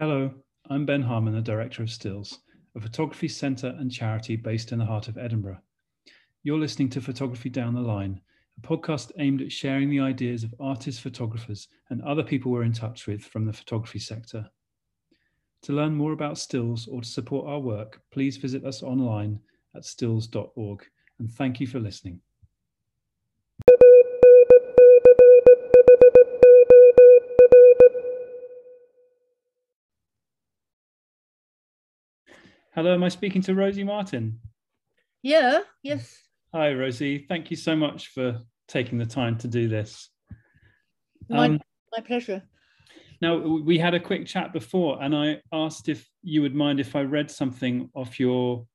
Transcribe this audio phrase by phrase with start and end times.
[0.00, 0.32] Hello,
[0.70, 2.38] I'm Ben Harmon, the Director of Stills,
[2.74, 5.58] a photography centre and charity based in the heart of Edinburgh.
[6.42, 8.20] You're listening to Photography Down the Line,
[8.56, 12.72] a podcast aimed at sharing the ideas of artists, photographers, and other people we're in
[12.72, 14.48] touch with from the photography sector.
[15.64, 19.38] To learn more about Stills or to support our work, please visit us online
[19.76, 20.86] at stills.org.
[21.18, 22.20] And thank you for listening.
[32.74, 34.40] Hello, am I speaking to Rosy Martin?
[35.22, 36.22] Yeah, yes.
[36.54, 37.18] Hi, Rosy.
[37.18, 40.08] Thank you so much for taking the time to do this.
[41.28, 41.60] My, um,
[41.94, 42.42] my pleasure.
[43.20, 46.96] Now, we had a quick chat before, and I asked if you would mind if
[46.96, 48.66] I read something off your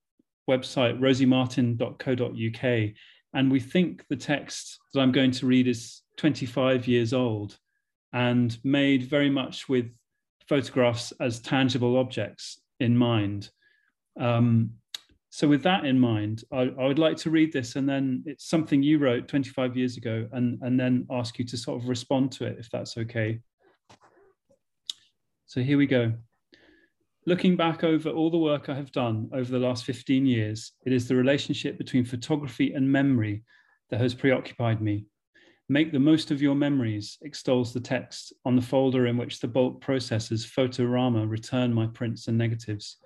[0.48, 2.94] website, rosymartin.co.uk.
[3.34, 7.58] And we think the text that I'm going to read is 25 years old
[8.14, 9.88] and made very much with
[10.48, 13.50] photographs as tangible objects in mind.
[14.20, 14.72] Um,
[15.30, 18.50] so with that in mind, I, I, would like to read this and then it's
[18.50, 22.32] something you wrote 25 years ago and, and then ask you to sort of respond
[22.34, 23.40] to it, if that's okay.
[25.46, 26.14] So here we go.
[27.28, 30.94] Looking back over all the work I have done over the last 15 years, it
[30.94, 33.44] is the relationship between photography and memory
[33.90, 35.06] that has preoccupied me.
[35.70, 39.48] Make the most of your memories, extols the text on the folder in which the
[39.48, 42.98] bulk processors Photorama return my prints and negatives.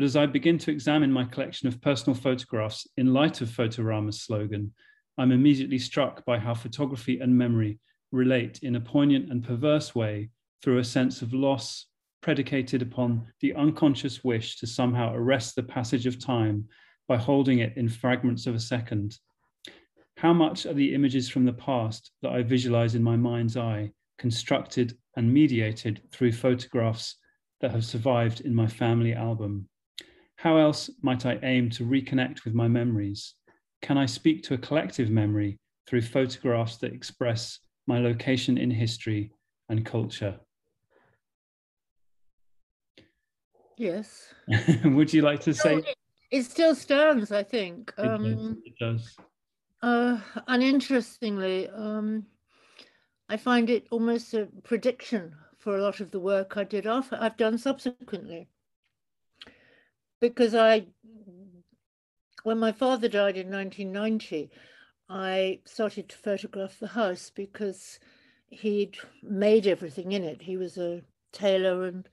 [0.00, 4.22] But as I begin to examine my collection of personal photographs in light of Photorama's
[4.22, 4.72] slogan,
[5.18, 7.78] I'm immediately struck by how photography and memory
[8.10, 10.30] relate in a poignant and perverse way
[10.62, 11.84] through a sense of loss
[12.22, 16.66] predicated upon the unconscious wish to somehow arrest the passage of time
[17.06, 19.18] by holding it in fragments of a second.
[20.16, 23.92] How much are the images from the past that I visualize in my mind's eye
[24.16, 27.16] constructed and mediated through photographs
[27.60, 29.68] that have survived in my family album?
[30.40, 33.34] How else might I aim to reconnect with my memories?
[33.82, 39.32] Can I speak to a collective memory through photographs that express my location in history
[39.68, 40.40] and culture?
[43.76, 44.32] Yes.
[44.84, 45.82] Would you like to say?
[46.30, 47.92] It still stands, I think.
[47.98, 48.56] It um, does.
[48.64, 49.16] It does.
[49.82, 52.24] Uh, and interestingly, um,
[53.28, 57.18] I find it almost a prediction for a lot of the work I did after
[57.20, 58.48] I've done subsequently
[60.20, 60.86] because I,
[62.42, 64.50] when my father died in 1990,
[65.08, 67.98] I started to photograph the house because
[68.48, 70.42] he'd made everything in it.
[70.42, 72.08] He was a tailor and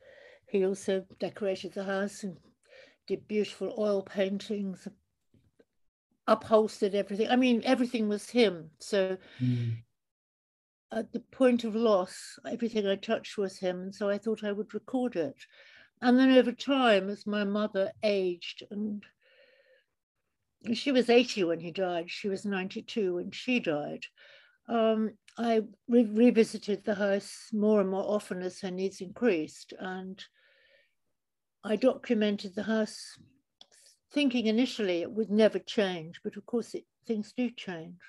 [0.47, 2.38] he also decorated the house and
[3.07, 4.88] did beautiful oil paintings,
[6.28, 7.29] upholstered everything.
[7.29, 8.69] I mean, everything was him.
[8.79, 9.78] So mm.
[10.91, 13.81] at the point of loss, everything I touched was him.
[13.81, 15.38] And so I thought I would record it.
[16.02, 19.03] And then over time, as my mother aged, and
[20.74, 24.06] she was 80 when he died, she was 92 when she died.
[24.69, 29.74] Um, I re revisited the house more and more often as her needs increased.
[29.80, 30.24] And
[31.63, 33.18] I documented the house
[34.12, 38.00] thinking initially it would never change, but of course it, things do change.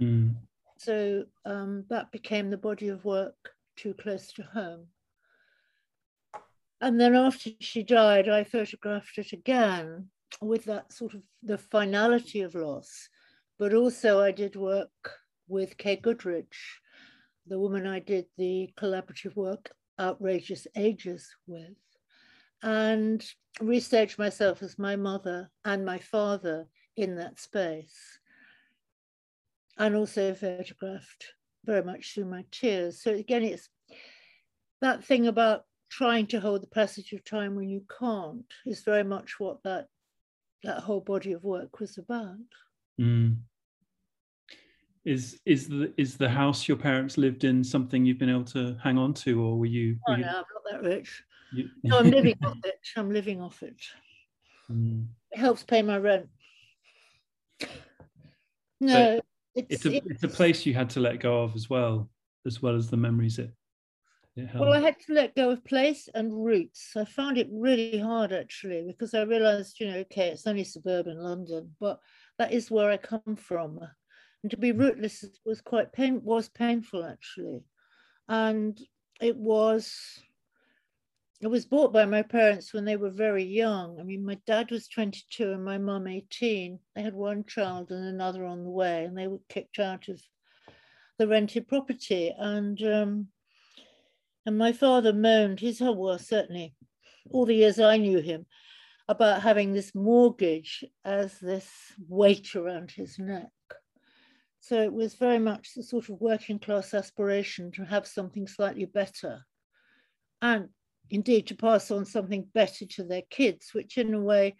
[0.00, 0.34] Mm.
[0.78, 3.36] So um, that became the body of work
[3.76, 4.86] too close to home.
[6.80, 10.08] And then after she died, I photographed it again
[10.40, 13.08] with that sort of the finality of loss.
[13.58, 14.90] But also, I did work
[15.48, 16.78] with Kay Goodridge,
[17.46, 21.76] the woman I did the collaborative work Outrageous Agers with,
[22.62, 23.22] and
[23.58, 26.66] restaged myself as my mother and my father
[26.96, 28.18] in that space.
[29.76, 33.02] And also photographed very much through my tears.
[33.02, 33.68] So again, it's
[34.80, 39.04] that thing about trying to hold the passage of time when you can't is very
[39.04, 39.86] much what that
[40.62, 42.36] that whole body of work was about.
[43.00, 43.38] Mm.
[45.04, 48.76] Is is the is the house your parents lived in something you've been able to
[48.82, 49.98] hang on to, or were you?
[50.06, 50.24] Were oh you...
[50.24, 51.22] no, I'm not that rich.
[51.52, 51.68] You...
[51.82, 52.80] no, I'm living off it.
[52.96, 53.80] I'm living off it.
[54.70, 55.06] Mm.
[55.32, 56.28] It helps pay my rent.
[58.82, 59.20] No,
[59.54, 62.08] it's, it's, a, it's, it's a place you had to let go of as well,
[62.46, 63.50] as well as the memories it
[64.36, 66.92] well, I had to let go of place and roots.
[66.96, 71.18] I found it really hard actually because I realized, you know, okay, it's only suburban
[71.18, 71.98] London, but
[72.38, 73.80] that is where I come from.
[74.42, 77.64] And to be rootless was quite pain was painful actually.
[78.28, 78.80] And
[79.20, 80.22] it was
[81.40, 83.98] it was bought by my parents when they were very young.
[83.98, 86.78] I mean, my dad was 22 and my mum 18.
[86.94, 90.20] They had one child and another on the way, and they were kicked out of
[91.18, 92.34] the rented property.
[92.36, 93.28] And um,
[94.46, 96.74] And my father moaned his whole, well, certainly
[97.30, 98.46] all the years I knew him,
[99.08, 101.68] about having this mortgage as this
[102.08, 103.50] weight around his neck.
[104.60, 108.84] So it was very much the sort of working class aspiration to have something slightly
[108.84, 109.44] better
[110.42, 110.68] and
[111.10, 114.56] indeed to pass on something better to their kids, which in a way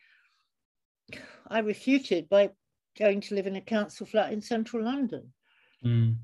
[1.47, 2.51] I refuted by
[2.99, 5.33] going to live in a council flat in central London.
[5.85, 6.17] Mm.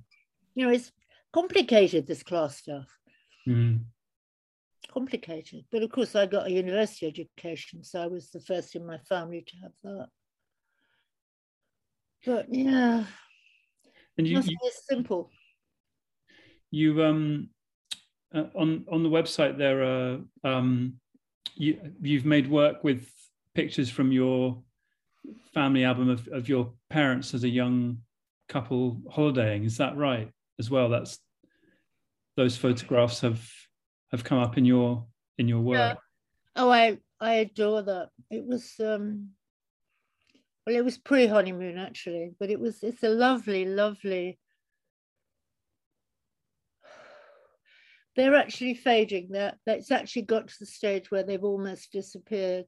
[0.54, 0.90] You know, it's
[1.32, 2.88] complicated, this class stuff.
[3.46, 3.80] Mm.
[4.92, 5.64] Complicated.
[5.70, 8.98] But of course, I got a university education, so I was the first in my
[8.98, 10.08] family to have that.
[12.24, 13.04] But yeah,
[14.18, 15.30] and you, you simple.
[16.70, 17.50] You um
[18.34, 20.94] uh, on on the website there are um
[21.54, 23.08] you you've made work with
[23.54, 24.62] pictures from your
[25.54, 27.98] family album of, of your parents as a young
[28.48, 29.64] couple holidaying.
[29.64, 30.88] Is that right as well?
[30.88, 31.18] That's
[32.36, 33.50] those photographs have
[34.12, 35.06] have come up in your
[35.38, 35.76] in your work.
[35.76, 35.94] Yeah.
[36.62, 38.10] Oh, I I adore that.
[38.30, 39.30] It was um
[40.66, 44.38] well, it was pre-honeymoon actually, but it was it's a lovely, lovely.
[48.16, 49.28] They're actually fading.
[49.32, 52.64] That that's actually got to the stage where they've almost disappeared.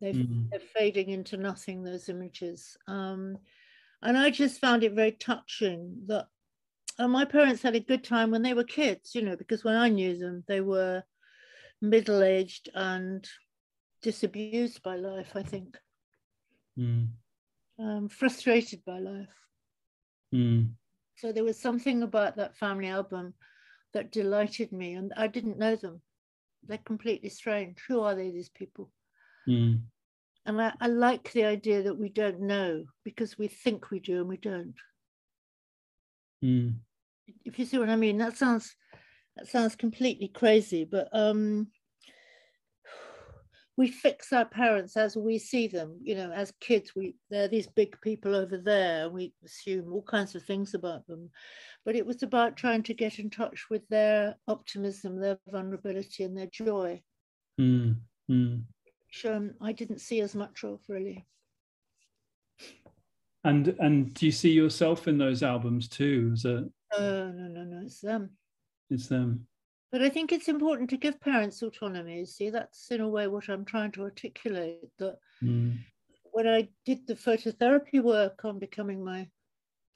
[0.00, 0.50] they mm.
[0.50, 1.82] They're fading into nothing.
[1.82, 3.38] Those images, um,
[4.02, 6.26] and I just found it very touching that
[7.00, 9.14] uh, my parents had a good time when they were kids.
[9.14, 11.02] You know, because when I knew them, they were
[11.82, 13.26] middle-aged and
[14.02, 15.32] disabused by life.
[15.34, 15.76] I think.
[16.78, 17.08] Mm
[17.80, 19.28] um, frustrated by life.
[20.34, 20.70] Mm.
[21.16, 23.34] So there was something about that family album
[23.94, 26.00] that delighted me, and I didn't know them.
[26.66, 27.78] They're completely strange.
[27.88, 28.90] Who are they, these people?
[29.48, 29.80] Mm.
[30.46, 34.18] And I, I like the idea that we don't know because we think we do
[34.20, 34.74] and we don't.
[36.44, 36.74] Mm.
[37.44, 38.74] If you see what I mean, that sounds
[39.36, 41.68] that sounds completely crazy, but um,
[43.80, 47.66] we fix our parents as we see them you know as kids we they're these
[47.66, 51.30] big people over there we assume all kinds of things about them.
[51.86, 56.36] But it was about trying to get in touch with their optimism their vulnerability and
[56.36, 57.00] their joy.
[57.58, 57.96] Mm,
[58.30, 58.62] mm.
[59.06, 61.26] which um, i didn't see as much of really.
[63.44, 66.30] And and do you see yourself in those albums too?
[66.34, 66.68] As a
[66.98, 68.30] no no no no it's them
[68.90, 69.46] it's them
[69.92, 72.24] but I think it's important to give parents autonomy.
[72.24, 74.88] See, that's in a way what I'm trying to articulate.
[74.98, 75.78] That mm.
[76.32, 79.28] when I did the phototherapy work on becoming my,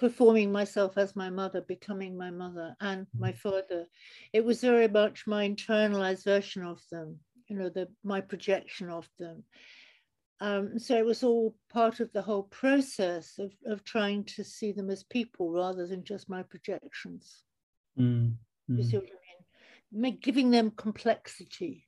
[0.00, 3.38] performing myself as my mother, becoming my mother and my mm.
[3.38, 3.86] father,
[4.32, 7.20] it was very much my internalized version of them.
[7.48, 9.44] You know, the my projection of them.
[10.40, 14.72] Um, so it was all part of the whole process of, of trying to see
[14.72, 17.44] them as people rather than just my projections.
[17.98, 18.34] Mm.
[18.68, 19.00] You see mm.
[19.00, 19.20] what I mean?
[19.94, 21.86] make, giving them complexity,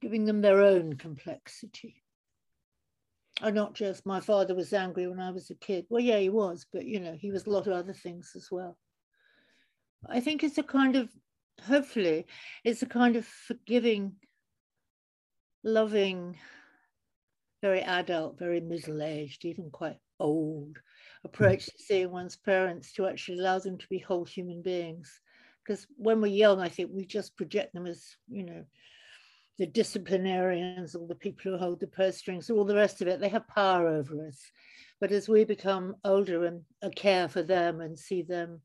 [0.00, 2.02] giving them their own complexity.
[3.40, 5.86] And not just my father was angry when I was a kid.
[5.88, 8.48] Well, yeah, he was, but you know, he was a lot of other things as
[8.50, 8.78] well.
[10.08, 11.08] I think it's a kind of,
[11.66, 12.26] hopefully,
[12.64, 14.16] it's a kind of forgiving,
[15.64, 16.36] loving,
[17.60, 20.78] very adult, very middle aged, even quite old
[21.24, 25.20] approach to seeing one's parents to actually allow them to be whole human beings
[25.64, 28.64] because when we're young, I think we just project them as, you know,
[29.58, 33.08] the disciplinarians or the people who hold the purse strings, or all the rest of
[33.08, 34.40] it, they have power over us.
[35.00, 36.62] But as we become older and
[36.96, 38.60] care for them and see them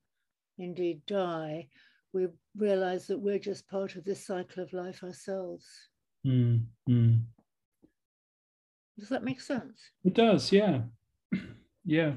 [0.57, 1.69] indeed die,
[2.13, 5.65] we realize that we're just part of this cycle of life ourselves.
[6.25, 7.21] Mm, mm.
[8.97, 9.79] Does that make sense?
[10.03, 10.81] It does, yeah.
[11.85, 12.13] yeah.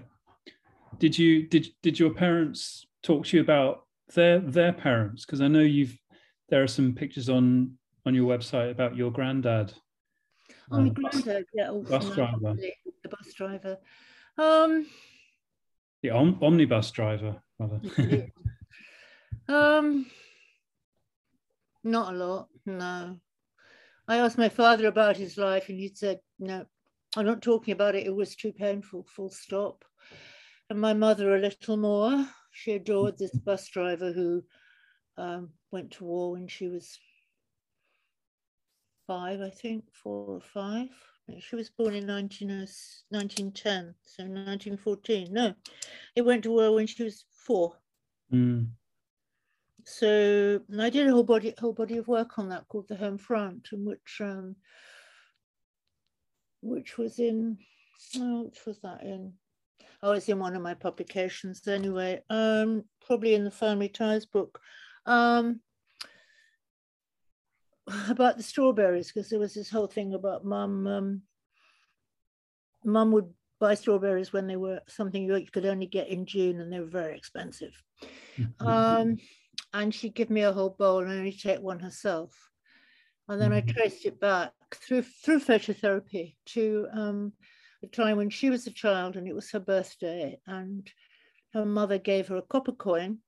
[0.99, 5.25] Did you did did your parents talk to you about their their parents?
[5.25, 5.97] Because I know you've
[6.49, 9.73] there are some pictures on on your website about your granddad.
[10.73, 12.54] Oh, my uh, granddad, yeah, oh, bus driver.
[13.02, 13.78] The bus driver.
[14.38, 14.87] Um,
[16.02, 17.80] the om- omnibus driver, rather.
[19.49, 20.07] um,
[21.85, 23.19] not a lot, no.
[24.11, 26.67] I asked my father about his life, and he said, "No,
[27.17, 28.07] I'm not talking about it.
[28.07, 29.05] It was too painful.
[29.05, 29.85] Full stop."
[30.69, 34.45] And my mother a little more she adored this bus driver who
[35.17, 36.99] um, went to war when she was
[39.07, 40.88] five, I think, four or five.
[41.38, 45.33] She was born in 19, 1910, so 1914.
[45.33, 45.55] No,
[46.17, 47.76] it went to war when she was four.
[48.33, 48.71] Mm.
[49.90, 53.18] So I did a whole body whole body of work on that called the Home
[53.18, 54.56] Front, in which um,
[56.62, 57.59] which was in
[58.16, 59.32] oh, which was that in
[60.02, 62.23] Oh, it's in one of my publications anyway.
[62.30, 64.61] Um, probably in the Family Ties book.
[65.04, 65.61] Um,
[68.09, 70.87] about the strawberries, because there was this whole thing about mum.
[70.87, 71.23] Um,
[72.85, 73.28] mum would
[73.59, 76.87] buy strawberries when they were something you could only get in June, and they were
[76.87, 77.82] very expensive.
[78.61, 79.18] Um,
[79.72, 82.32] and she'd give me a whole bowl and only take one herself.
[83.28, 83.70] And then I mm-hmm.
[83.70, 87.32] traced it back through through phototherapy to um,
[87.80, 90.90] the time when she was a child and it was her birthday, and
[91.54, 93.18] her mother gave her a copper coin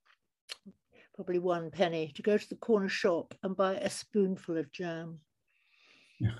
[1.14, 5.20] probably one penny, to go to the corner shop and buy a spoonful of jam.
[6.18, 6.30] Yeah.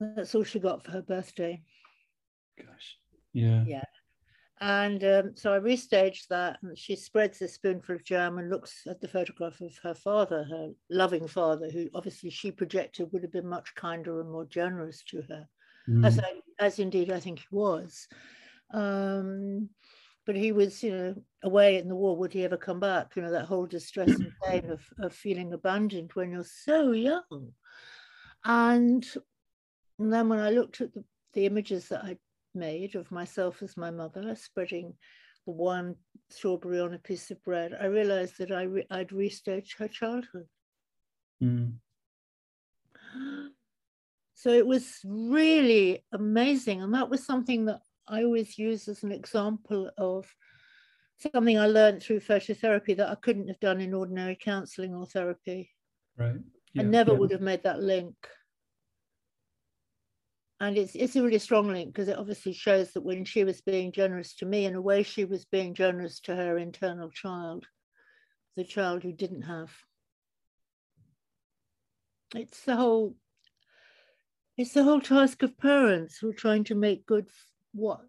[0.00, 1.62] That's all she got for her birthday.
[2.58, 2.96] Gosh.
[3.32, 3.64] Yeah.
[3.66, 3.84] Yeah.
[4.60, 8.82] And um, so I restaged that, and she spreads this spoonful of jam and looks
[8.86, 13.32] at the photograph of her father, her loving father, who obviously she projected would have
[13.32, 15.48] been much kinder and more generous to her,
[15.88, 16.04] mm.
[16.04, 18.06] as I, as indeed I think he was.
[18.74, 19.70] Um,
[20.26, 22.14] but he was, you know, away in the war.
[22.18, 23.16] Would he ever come back?
[23.16, 27.52] You know, that whole distress and pain of, of feeling abandoned when you're so young.
[28.44, 29.06] And,
[29.98, 31.02] and then when I looked at the,
[31.32, 32.18] the images that I'd
[32.54, 34.94] made of myself as my mother, spreading
[35.46, 35.96] the one
[36.28, 40.46] strawberry on a piece of bread, I realized that I re- I'd restaged her childhood.
[41.42, 41.74] Mm.
[44.34, 46.82] So it was really amazing.
[46.82, 50.26] And that was something that I always use as an example of
[51.18, 55.70] something I learned through phototherapy that I couldn't have done in ordinary counseling or therapy.
[56.16, 56.36] Right.
[56.72, 57.18] Yeah, I never yeah.
[57.18, 58.14] would have made that link.
[60.60, 63.62] And it's it's a really strong link because it obviously shows that when she was
[63.62, 67.66] being generous to me, in a way she was being generous to her internal child,
[68.56, 69.70] the child who didn't have.
[72.34, 73.16] It's the whole
[74.58, 77.26] it's the whole task of parents who are trying to make good
[77.72, 78.00] what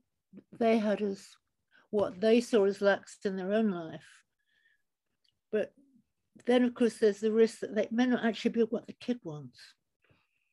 [0.60, 1.26] they had as
[1.90, 4.04] what they saw as lacks in their own life.
[5.52, 5.74] But
[6.46, 9.20] then, of course, there's the risk that they may not actually be what the kid
[9.24, 9.60] wants.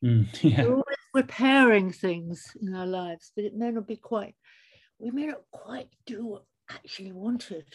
[0.04, 0.64] Mm, yeah.
[0.64, 4.34] Always repairing things in our lives, but it may not be quite,
[4.98, 7.66] we may not quite do what actually wanted.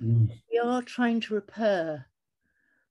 [0.00, 0.30] Mm.
[0.52, 2.06] We are trying to repair.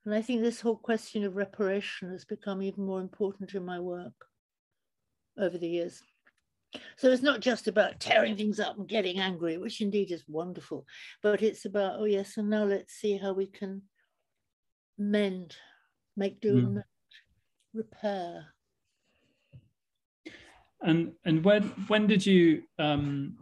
[0.05, 3.79] And I think this whole question of reparation has become even more important in my
[3.79, 4.13] work
[5.37, 6.01] over the years.
[6.97, 10.85] So it's not just about tearing things up and getting angry, which indeed is wonderful,
[11.23, 13.83] but it's about, oh yes, and now let's see how we can
[14.97, 15.55] mend,
[16.17, 16.65] make do mm.
[16.65, 16.83] and
[17.73, 18.54] repair.
[20.85, 23.37] And and when when did you um,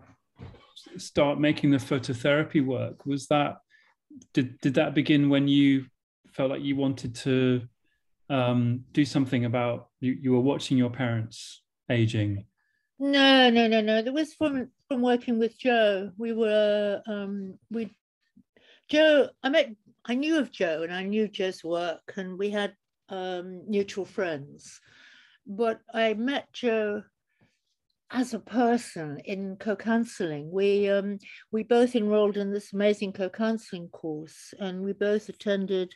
[0.98, 3.06] start making the phototherapy work?
[3.06, 3.58] Was that
[4.34, 5.86] did did that begin when you
[6.28, 7.62] felt like you wanted to
[8.30, 12.46] um, do something about you, you were watching your parents aging
[13.00, 14.02] no, no, no, no.
[14.02, 16.12] That was from from working with Jo.
[16.18, 17.92] We were um we
[18.88, 22.76] Jo, I met I knew of Jo and I knew Jo's work and we had
[23.10, 24.80] um mutual friends.
[25.46, 27.04] But I met Jo
[28.14, 30.52] as a person in co-counseling.
[30.52, 31.18] We um
[31.52, 35.94] we both enrolled in this amazing co-counseling course and we both attended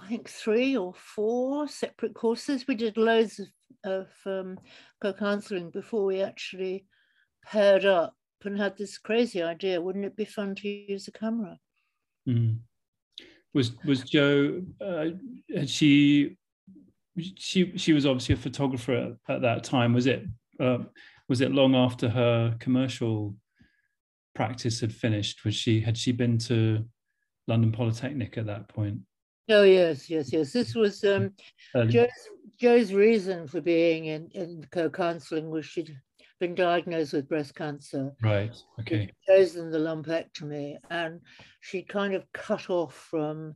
[0.00, 2.66] I think three or four separate courses.
[2.66, 3.48] We did loads of
[3.84, 4.58] of um,
[5.02, 6.86] co-counseling before we actually
[7.44, 8.14] paired up
[8.44, 9.80] and had this crazy idea.
[9.80, 11.58] Wouldn't it be fun to use a camera?
[12.28, 12.58] Mm.
[13.54, 14.62] Was was Jo?
[14.80, 15.06] Uh,
[15.54, 16.36] had she?
[17.36, 19.92] She she was obviously a photographer at, at that time.
[19.92, 20.24] Was it?
[20.60, 20.78] Uh,
[21.28, 23.34] was it long after her commercial
[24.34, 25.44] practice had finished?
[25.44, 26.84] Was she had she been to
[27.46, 29.00] London Polytechnic at that point?
[29.48, 30.52] Oh yes, yes, yes.
[30.52, 31.32] This was um,
[31.88, 32.08] Jo's,
[32.60, 35.96] Jo's reason for being in, in co-counseling was she'd
[36.38, 38.12] been diagnosed with breast cancer.
[38.22, 38.56] Right.
[38.80, 39.06] Okay.
[39.06, 41.20] She'd chosen the lumpectomy, and
[41.60, 43.54] she kind of cut off from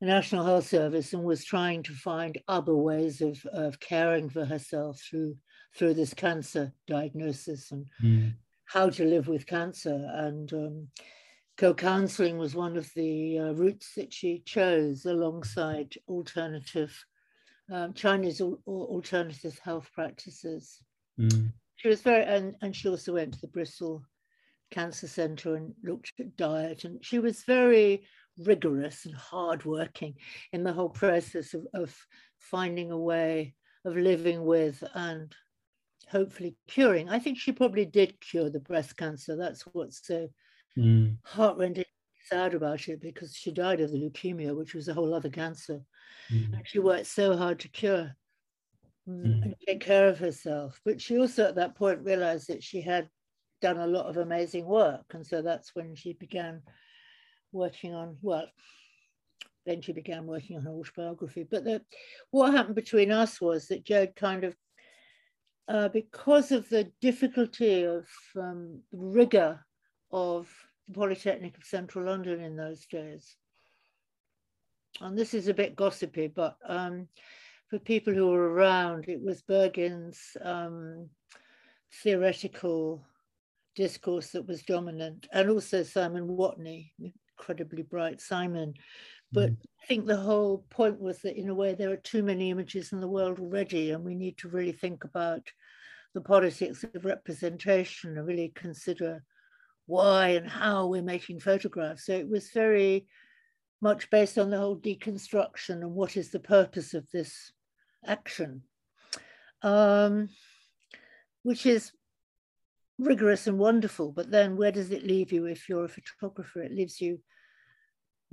[0.00, 4.44] the National Health Service and was trying to find other ways of, of caring for
[4.44, 5.36] herself through
[5.74, 8.32] through this cancer diagnosis and mm.
[8.66, 10.08] how to live with cancer.
[10.14, 10.88] And um,
[11.56, 16.96] co-counseling was one of the uh, routes that she chose alongside alternative
[17.72, 20.78] um, Chinese al- alternative health practices.
[21.18, 21.52] Mm.
[21.76, 24.02] She was very, and, and she also went to the Bristol
[24.70, 28.06] Cancer Centre and looked at diet, and she was very
[28.38, 30.14] rigorous and hardworking
[30.52, 31.96] in the whole process of, of
[32.38, 33.54] finding a way
[33.84, 35.34] of living with and
[36.08, 37.08] hopefully curing.
[37.08, 39.36] I think she probably did cure the breast cancer.
[39.36, 40.28] That's what's so
[40.76, 41.16] mm.
[41.24, 41.84] heartrending
[42.28, 45.80] sad about it because she died of the leukemia, which was a whole other cancer.
[46.32, 46.54] Mm.
[46.54, 48.16] And she worked so hard to cure
[49.08, 49.42] mm.
[49.42, 50.80] and take care of herself.
[50.84, 53.08] But she also at that point realized that she had
[53.62, 55.04] done a lot of amazing work.
[55.12, 56.62] And so that's when she began
[57.52, 58.48] working on, well,
[59.64, 61.46] then she began working on her autobiography.
[61.48, 61.82] But the,
[62.30, 64.54] what happened between us was that Jo kind of,
[65.68, 68.06] uh, because of the difficulty of
[68.36, 69.64] um, rigor
[70.12, 70.48] of
[70.86, 73.36] the Polytechnic of Central London in those days,
[75.00, 77.08] and this is a bit gossipy, but um,
[77.68, 81.08] for people who were around, it was Burgin's um,
[82.02, 83.04] theoretical
[83.74, 86.92] discourse that was dominant, and also Simon Watney,
[87.38, 88.74] incredibly bright Simon.
[89.32, 89.56] But mm.
[89.82, 92.92] I think the whole point was that, in a way, there are too many images
[92.92, 95.42] in the world already, and we need to really think about
[96.14, 99.22] the politics of representation and really consider
[99.86, 102.06] why and how we're making photographs.
[102.06, 103.06] So it was very
[103.80, 107.52] much based on the whole deconstruction and what is the purpose of this
[108.04, 108.62] action,
[109.62, 110.28] um,
[111.42, 111.92] which is
[112.98, 114.10] rigorous and wonderful.
[114.10, 116.62] But then where does it leave you if you're a photographer?
[116.62, 117.20] It leaves you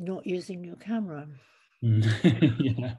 [0.03, 1.27] not using your camera.
[1.81, 2.95] yeah.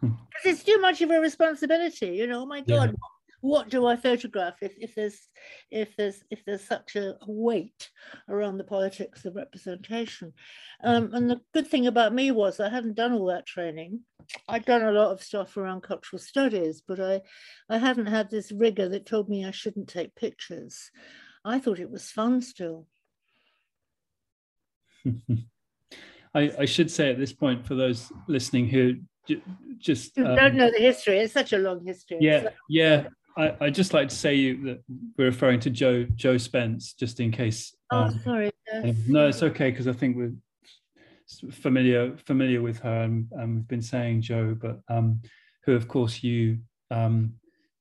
[0.00, 2.42] Because it's too much of a responsibility, you know.
[2.42, 3.06] Oh my God, yeah
[3.46, 5.28] what do I photograph if, if there's
[5.70, 7.90] if there's if there's such a weight
[8.28, 10.32] around the politics of representation?
[10.82, 14.00] Um, and the good thing about me was I hadn't done all that training.
[14.48, 17.20] I'd done a lot of stuff around cultural studies, but I
[17.68, 20.90] I hadn't had this rigor that told me I shouldn't take pictures.
[21.44, 22.88] I thought it was fun still.
[26.36, 28.96] I, I should say at this point for those listening who
[29.78, 31.18] just um, don't know the history.
[31.18, 32.18] It's such a long history.
[32.20, 32.48] Yeah, so.
[32.68, 33.08] yeah.
[33.38, 34.82] I, I'd just like to say you that
[35.18, 37.74] we're referring to Jo Jo Spence, just in case.
[37.90, 38.50] Oh, um, sorry.
[38.72, 38.96] Yes.
[39.08, 40.32] No, it's okay because I think we're
[41.50, 45.20] familiar familiar with her, and, and we've been saying Jo, but um,
[45.64, 46.58] who of course you
[46.90, 47.34] um,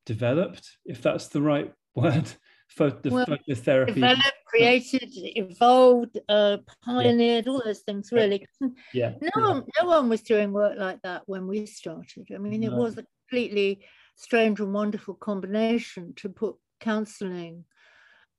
[0.05, 2.29] developed, if that's the right word,
[2.67, 3.95] for the well, phototherapy.
[3.95, 7.51] Developed, created, evolved, uh, pioneered, yeah.
[7.51, 8.45] all those things really.
[8.93, 9.13] Yeah.
[9.21, 12.27] No one, no one was doing work like that when we started.
[12.33, 17.65] I mean, it was a completely strange and wonderful combination to put counseling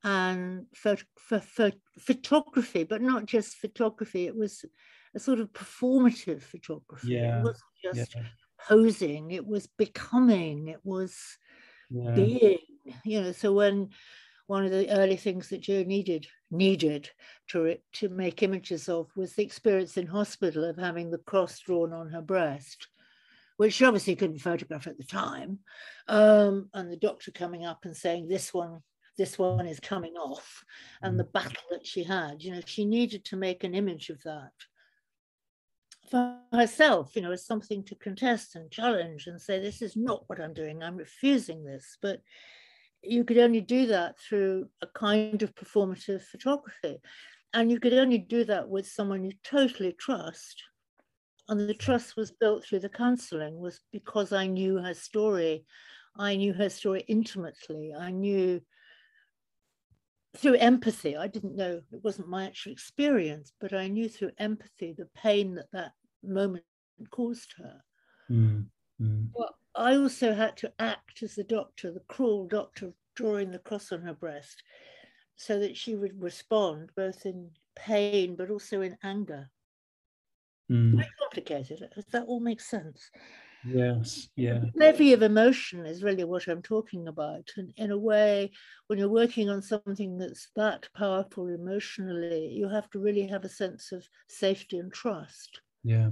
[0.05, 4.27] and for, for, for photography, but not just photography.
[4.27, 4.65] It was
[5.15, 7.09] a sort of performative photography.
[7.09, 7.41] Yeah.
[7.41, 8.23] It wasn't just yeah.
[8.69, 11.17] posing, it was becoming, it was
[11.91, 12.11] yeah.
[12.13, 12.59] being,
[13.05, 13.33] you know.
[13.33, 13.91] So when
[14.47, 17.11] one of the early things that Jo needed needed
[17.49, 21.93] to to make images of was the experience in hospital of having the cross drawn
[21.93, 22.89] on her breast
[23.57, 25.59] which she obviously couldn't photograph at the time,
[26.09, 28.83] um, and the doctor coming up and saying this one,
[29.17, 30.63] this one is coming off,
[31.03, 31.33] and the mm.
[31.33, 32.43] battle that she had.
[32.43, 34.53] You know, she needed to make an image of that
[36.11, 40.23] for herself, you know, as something to contest and challenge and say, this is not
[40.29, 41.99] what I'm doing, I'm refusing this.
[42.01, 42.21] But
[43.09, 46.99] you could only do that through a kind of performative photography.
[47.53, 50.63] And you could only do that with someone you totally trust.
[51.49, 55.65] And the trust was built through the counseling was because i knew her story.
[56.19, 57.95] I knew her story intimately.
[57.97, 58.61] I knew
[60.37, 61.17] through empathy.
[61.17, 65.55] I didn't know it wasn't my actual experience but i knew through empathy the pain
[65.55, 65.93] that that
[66.23, 66.65] moment
[67.11, 67.81] caused her.
[68.31, 68.67] Mm,
[69.01, 69.29] mm.
[69.33, 73.93] well i also had to act as the doctor the cruel doctor drawing the cross
[73.93, 74.63] on her breast
[75.37, 79.51] so that she would respond both in pain but also in anger
[80.71, 80.97] Mm.
[80.97, 81.89] Very complicated.
[81.95, 83.11] Does that all make sense?
[83.65, 84.61] Yes, yeah.
[84.75, 87.51] Levy of emotion is really what I'm talking about.
[87.57, 88.53] And in a way,
[88.87, 93.49] when you're working on something that's that powerful emotionally, you have to really have a
[93.49, 95.61] sense of safety and trust.
[95.83, 96.11] Yeah.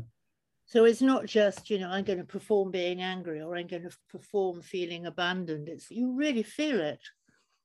[0.66, 3.82] So it's not just, you know, I'm going to perform being angry or I'm going
[3.82, 5.68] to perform feeling abandoned.
[5.68, 7.00] It's you really feel it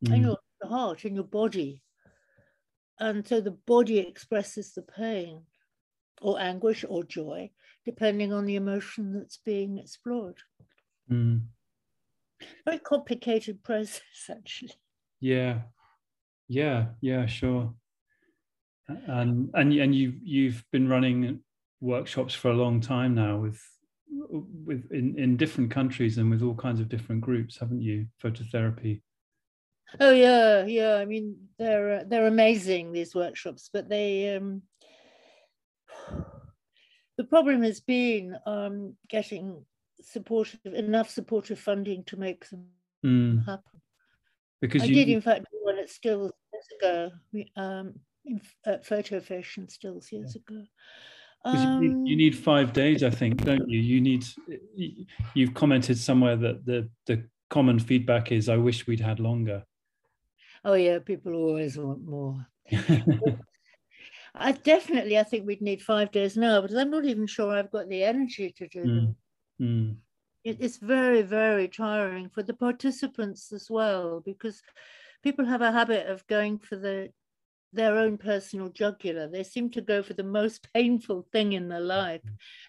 [0.06, 0.14] mm.
[0.14, 1.82] in your heart, in your body.
[3.00, 5.44] And so the body expresses the pain
[6.22, 7.50] or anguish or joy,
[7.86, 10.38] depending on the emotion that's being explored.
[11.10, 11.44] Mm.
[12.66, 14.74] Very complicated process, actually.
[15.22, 15.62] Yeah,
[16.48, 17.74] yeah, yeah, sure.
[18.88, 21.42] And and and you you've been running
[21.82, 23.62] workshops for a long time now with
[24.32, 28.06] with in, in different countries and with all kinds of different groups, haven't you?
[28.24, 29.02] Phototherapy.
[30.00, 30.96] Oh yeah, yeah.
[30.96, 34.62] I mean, they're they're amazing these workshops, but they um,
[37.18, 39.66] the problem has been um, getting
[40.02, 42.68] supportive enough supportive funding to make them
[43.06, 43.46] mm.
[43.46, 43.82] happen.
[44.62, 47.12] Because I you, did, in fact, do one at Stills years ago,
[47.56, 47.94] um,
[48.26, 50.64] in, at Photofish and Stills years ago.
[51.46, 53.80] Um, you, need, you, need, five days, I think, don't you?
[53.80, 54.26] You need.
[55.34, 59.64] You've commented somewhere that the the common feedback is, "I wish we'd had longer."
[60.66, 62.46] Oh yeah, people always want more.
[64.36, 67.72] I definitely, I think we'd need five days now, but I'm not even sure I've
[67.72, 69.16] got the energy to do them.
[69.62, 69.96] Mm.
[70.44, 74.62] It, it's very, very tiring for the participants as well, because
[75.24, 77.12] people have a habit of going for the
[77.74, 79.28] their own personal jugular.
[79.28, 82.22] They seem to go for the most painful thing in their life,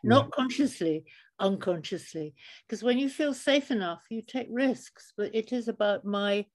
[0.03, 1.05] not consciously,
[1.39, 2.35] unconsciously.
[2.67, 6.47] Because when you feel safe enough, you take risks, but it is about my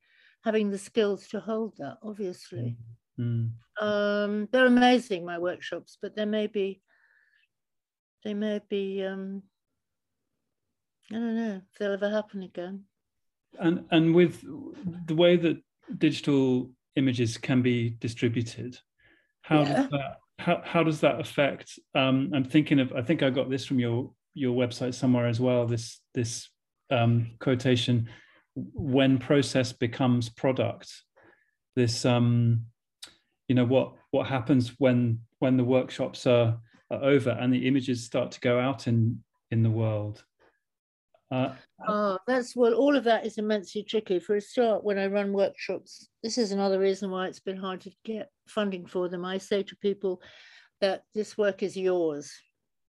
[0.44, 2.78] having the skills to hold that, obviously.
[3.20, 3.52] Mm.
[3.82, 6.82] Um, they're amazing, my workshops, but they may be,
[8.24, 9.42] they may be, um,
[11.12, 12.84] I don't know if they'll ever happen again.
[13.58, 14.42] And and with
[15.08, 15.62] the way that
[15.98, 18.80] digital images can be distributed,
[19.42, 19.76] how Yeah.
[19.76, 21.80] does that how, how does that affect?
[21.94, 25.40] Um, I'm thinking of I think I got this from your your website somewhere as
[25.40, 25.66] well.
[25.66, 26.50] This this
[26.92, 28.10] um, quotation:
[28.56, 30.92] "When process becomes product."
[31.76, 32.66] This um,
[33.48, 36.60] you know what what happens when when the workshops are,
[36.92, 40.24] are over and the images start to go out in in the world.
[41.36, 41.56] Uh,
[41.88, 44.20] Oh, that's well, all of that is immensely tricky.
[44.20, 47.82] For a start, when I run workshops, this is another reason why it's been hard
[47.82, 49.26] to get funding for them.
[49.26, 50.22] I say to people
[50.82, 52.34] that this work is yours.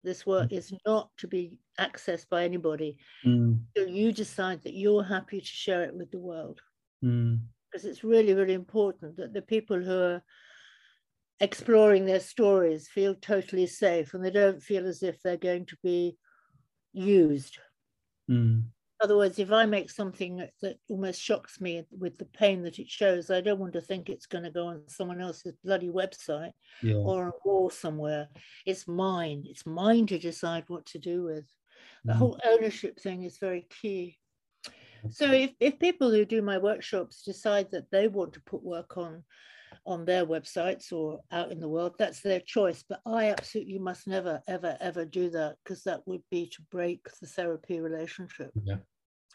[0.03, 2.97] This work is not to be accessed by anybody.
[3.25, 6.62] mm, So you decide that you're happy to share it with the world.
[7.01, 10.23] mm, Because it's really, really important that the people who are
[11.39, 15.77] exploring their stories feel totally safe and they don't feel as if they're going to
[15.84, 16.17] be
[16.93, 17.60] used
[18.30, 18.64] mm,
[19.02, 23.30] Otherwise, if I make something that, almost shocks me with the pain that it shows,
[23.30, 26.96] I don't want to think it's going to go on someone else's bloody website yeah.
[26.96, 28.30] or a wall somewhere.
[28.66, 29.44] It's mine.
[29.46, 31.46] It's mine to decide what to do with.
[32.06, 32.18] The Mhm.
[32.18, 34.18] whole ownership thing is very key.
[35.10, 38.96] So if, if people who do my workshops decide that they want to put work
[38.96, 39.26] on
[39.86, 42.84] on their websites or out in the world, that's their choice.
[42.88, 47.06] But I absolutely must never, ever, ever do that because that would be to break
[47.22, 48.78] the therapy relationship Yeah.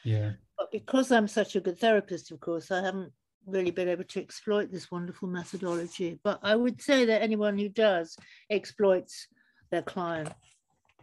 [0.04, 0.32] Yeah.
[0.56, 3.12] but because I'm such a good therapist, of course, I haven't
[3.46, 6.18] really been able to exploit this wonderful methodology.
[6.22, 8.16] But I would say that anyone who does
[8.50, 9.28] exploits
[9.70, 10.30] their client,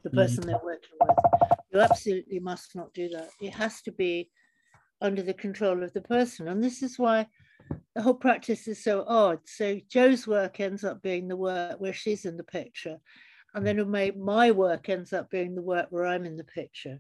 [0.04, 0.16] the Mhm.
[0.16, 1.18] person they're working with,
[1.72, 3.30] you absolutely must not do that.
[3.42, 4.30] It has to be
[5.02, 6.48] under the control of the person.
[6.48, 7.28] And this is why
[7.96, 9.40] the whole practice is so odd.
[9.46, 12.98] So Jo's work ends up being the work where she's in the picture.
[13.54, 17.00] And then my, my work ends up being the work where I'm in the picture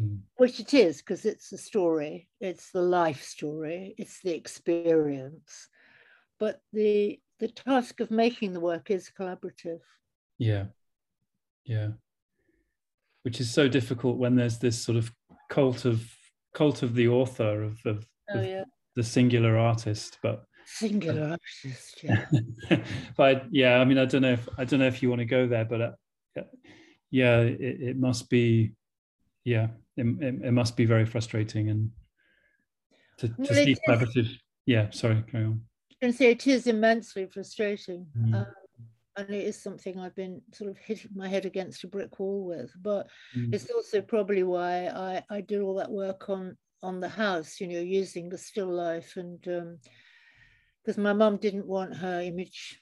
[0.00, 0.18] Mm.
[0.36, 5.70] which it is because it's the story it's the life story it's the experience
[6.38, 9.80] but the the task of making the work is collaborative
[10.36, 10.66] Yeah.
[11.64, 11.92] Yeah.
[13.22, 15.10] Which is so difficult when there's this sort of
[15.48, 16.06] cult of
[16.52, 18.64] cult of the author of, of, oh of yeah
[18.96, 20.18] the singular artist.
[20.22, 22.26] But singular artist yeah
[23.16, 25.24] but yeah, I mean, I don't know if I don't know if you want to
[25.26, 26.42] go there, but uh,
[27.10, 28.72] yeah, it, it must be,
[29.44, 31.90] yeah, it, it, it must be very frustrating and
[33.18, 33.80] to, to Well, see it is.
[33.88, 34.28] collaborative.
[34.66, 35.62] Yeah, sorry, carry on.
[36.02, 38.34] and say it is immensely frustrating Mm.
[38.34, 38.46] um,
[39.16, 42.44] and it is something i've been sort of hitting my head against a brick wall
[42.44, 43.54] with but Mm.
[43.54, 47.66] it's also probably why i i did all that work on on the house you
[47.68, 49.16] know using the still life.
[49.16, 49.78] And um
[50.84, 52.78] because my mum didn't want her image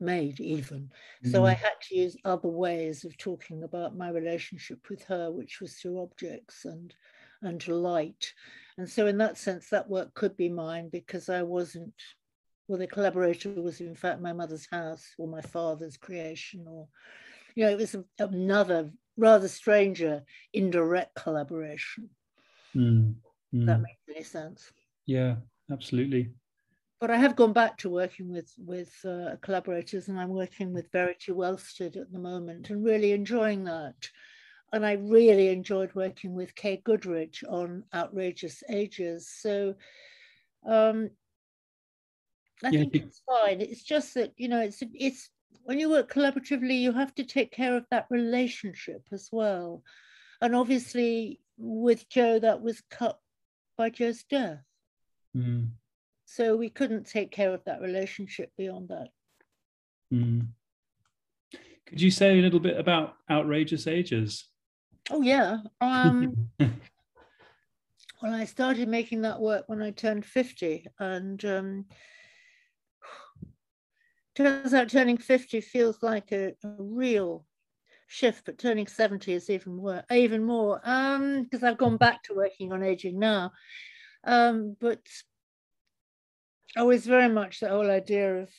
[0.00, 0.90] made even.
[1.24, 1.58] So i Mm.
[1.58, 6.00] had to use other ways of talking about my relationship with her which was through
[6.02, 6.94] objects and
[7.42, 8.32] and light.
[8.78, 11.92] And so in that sense that work could be mine because i wasn't
[12.68, 16.88] well the collaborator was in fact my mother's house or my father's creation or
[17.54, 22.08] you know it was another rather stranger indirect collaboration
[22.74, 23.14] Mm.
[23.52, 23.82] if that Mm.
[23.82, 24.72] makes any sense
[25.06, 25.36] Yeah,
[25.70, 26.34] absolutely.
[27.00, 30.92] but I have gone back to working with with uh, collaborators, and I'm working with
[30.92, 34.08] Verity Wellstead at the moment, and really enjoying that.
[34.72, 39.28] And I really enjoyed working with Kay Goodridge on Outrageous Agers.
[39.28, 39.74] So
[40.66, 41.10] um,
[42.64, 43.60] I Yeah, think it's fine.
[43.60, 45.30] It's just that you know, it's it's
[45.64, 49.82] when you work collaboratively, you have to take care of that relationship as well.
[50.40, 53.18] And obviously, with Jo, that was cut
[53.78, 54.64] by Jo's death.
[55.36, 55.70] Mm.
[56.26, 59.08] So we couldn't take care of that relationship beyond that.
[60.12, 60.48] Mm.
[61.86, 64.48] Could you say a little bit about Outrageous Agers?
[65.10, 65.58] Oh yeah.
[65.80, 71.84] Um, well, I started making that work when I turned 50 and um,
[74.34, 77.46] turns out turning 50 feels like a, a real
[78.12, 82.34] shift, but turning 70 is even more, even more, um, because I've gone back to
[82.34, 83.52] working on aging now.
[84.24, 85.00] Um, but
[86.76, 88.50] I was very much the whole idea of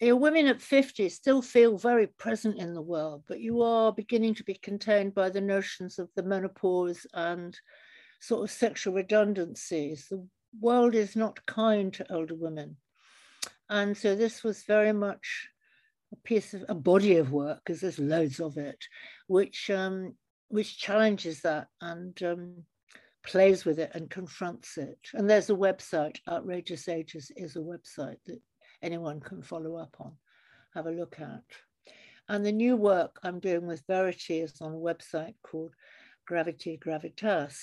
[0.00, 3.92] you know, women at 50 still feel very present in the world, but you are
[3.92, 7.58] beginning to be contained by the notions of the menopause and
[8.20, 10.06] sort of sexual redundancies.
[10.08, 10.26] The
[10.60, 12.76] world is not kind to older women.
[13.68, 15.48] And so this was very much
[16.12, 18.82] a piece of a body of work, because there's loads of it,
[19.26, 20.14] which um,
[20.48, 22.54] which challenges that and um,
[23.24, 24.98] plays with it and confronts it.
[25.12, 28.40] And there's a website, Outrageous Agers is a website that
[28.82, 30.12] anyone can follow up on,
[30.74, 31.42] have a look at.
[32.28, 35.74] And the new work I'm doing with Verity is on a website called
[36.26, 37.58] Gravity Gravitas.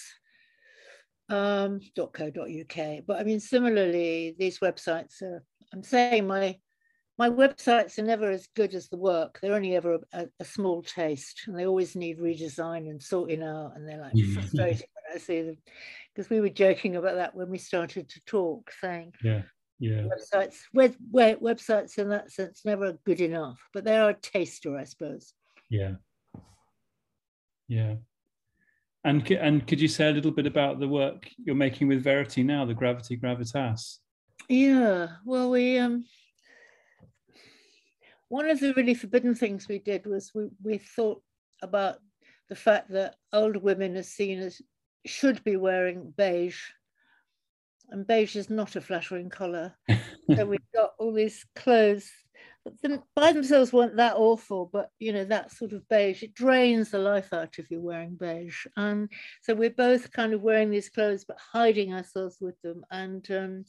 [1.28, 3.06] Um, .co.uk.
[3.08, 6.60] But I mean, similarly, these websites are, I'm saying my
[7.18, 9.40] my websites are never as good as the work.
[9.42, 13.74] They're only ever a, a small taste and they always need redesign and sorting out.
[13.76, 15.58] And they're like frustrating when I see them.
[16.14, 19.44] Because we were joking about that when we started to talk, saying, yeah
[19.80, 24.14] yeah websites web, web, websites in that sense never good enough but they are a
[24.14, 25.34] taster i suppose
[25.70, 25.96] yeah
[27.68, 27.96] yeah
[29.04, 32.42] and and could you say a little bit about the work you're making with verity
[32.44, 33.98] now the gravity gravitas
[34.48, 36.06] yeah well we um
[38.30, 41.22] one of the really forbidden things we did was we, we thought
[41.62, 41.98] about
[42.50, 44.62] the fact that older women are seen as
[45.06, 46.60] should be wearing beige
[47.90, 49.74] and beige is not a flattering colour.
[50.36, 52.10] so we've got all these clothes
[52.82, 56.92] that by themselves weren't that awful, but you know, that sort of beige, it drains
[56.92, 58.66] the life out if you're wearing beige.
[58.76, 59.10] And
[59.44, 62.84] so we're both kind of wearing these clothes, but hiding ourselves with them.
[62.90, 63.66] And um,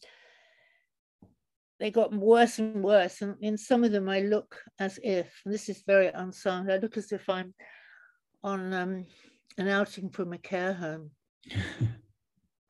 [1.78, 3.22] they got worse and worse.
[3.22, 6.76] And in some of them, I look as if, and this is very unsound, I
[6.78, 7.54] look as if I'm
[8.42, 9.06] on um,
[9.58, 11.10] an outing from a care home.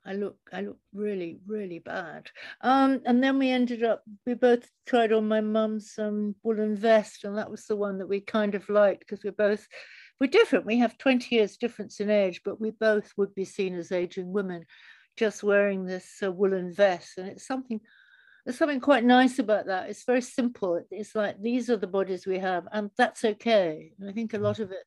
[0.06, 2.30] I look, I look really, really bad.
[2.60, 7.24] Um, and then we ended up, we both tried on my mum's um, woolen vest,
[7.24, 9.66] and that was the one that we kind of liked because we're both,
[10.20, 10.64] we're different.
[10.64, 14.32] We have 20 years difference in age, but we both would be seen as aging
[14.32, 14.64] women
[15.16, 17.18] just wearing this uh, woolen vest.
[17.18, 17.80] And it's something,
[18.46, 19.90] there's something quite nice about that.
[19.90, 20.80] It's very simple.
[20.92, 23.90] It's like, these are the bodies we have, and that's okay.
[23.98, 24.84] And I think a lot of it,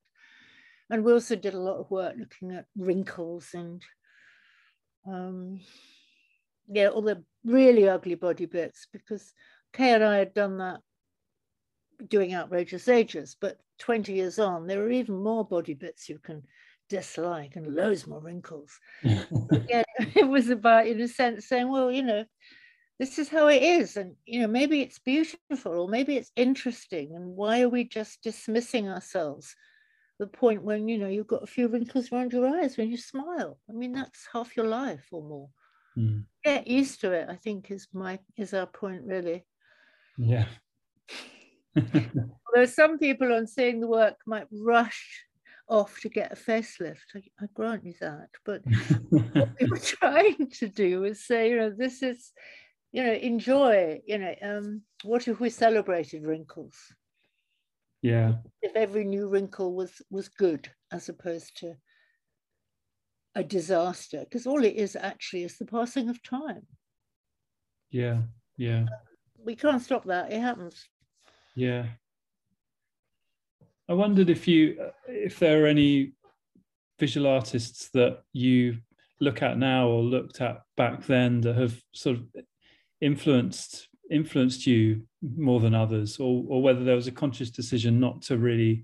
[0.90, 3.84] and we also did a lot of work looking at wrinkles and
[5.06, 5.60] um,
[6.70, 9.34] yeah, all the really ugly body bits because
[9.74, 10.80] Kay and I had done that
[12.08, 16.44] doing Outrageous Agers, but 20 years on, there are even more body bits you can
[16.88, 18.80] dislike and loads more wrinkles.
[19.04, 19.84] yeah,
[20.16, 22.24] it was about, in a sense, saying, well, you know,
[23.00, 23.98] this is how it is.
[23.98, 27.16] And, you know, maybe it's beautiful or maybe it's interesting.
[27.16, 29.56] And why are we just dismissing ourselves
[30.20, 32.98] the point when you know you've got a few wrinkles around your eyes when you
[32.98, 33.58] smile.
[33.70, 35.50] I mean, that's half your life or more.
[35.98, 36.26] Mm.
[36.44, 37.30] Get used to it.
[37.30, 39.46] I think is my is our point really.
[40.18, 40.46] Yeah.
[42.58, 45.24] Are some people on seeing the work might rush
[45.70, 46.98] off to get a facelift.
[47.16, 48.62] I, I grant you that, but
[49.10, 52.32] what we were trying to do was say, you know, this is,
[52.92, 54.02] you know, enjoy.
[54.06, 56.76] You know, um, what if we celebrated wrinkles?
[58.02, 58.34] yeah.
[58.62, 61.76] If every new wrinkle was was good as opposed to
[63.36, 66.66] a disaster because all it is actually is the passing of time.
[67.92, 68.22] Yeah
[68.60, 68.86] yeah.
[69.44, 70.32] We can't stop that.
[70.32, 70.86] It happens.
[71.56, 71.86] Yeah.
[73.88, 76.12] I wondered if you if there are any
[77.00, 78.78] visual artists that you
[79.22, 82.24] look at now or looked at back then that have sort of
[83.02, 88.22] influenced influenced you more than others or, or whether there was a conscious decision not
[88.24, 88.84] to really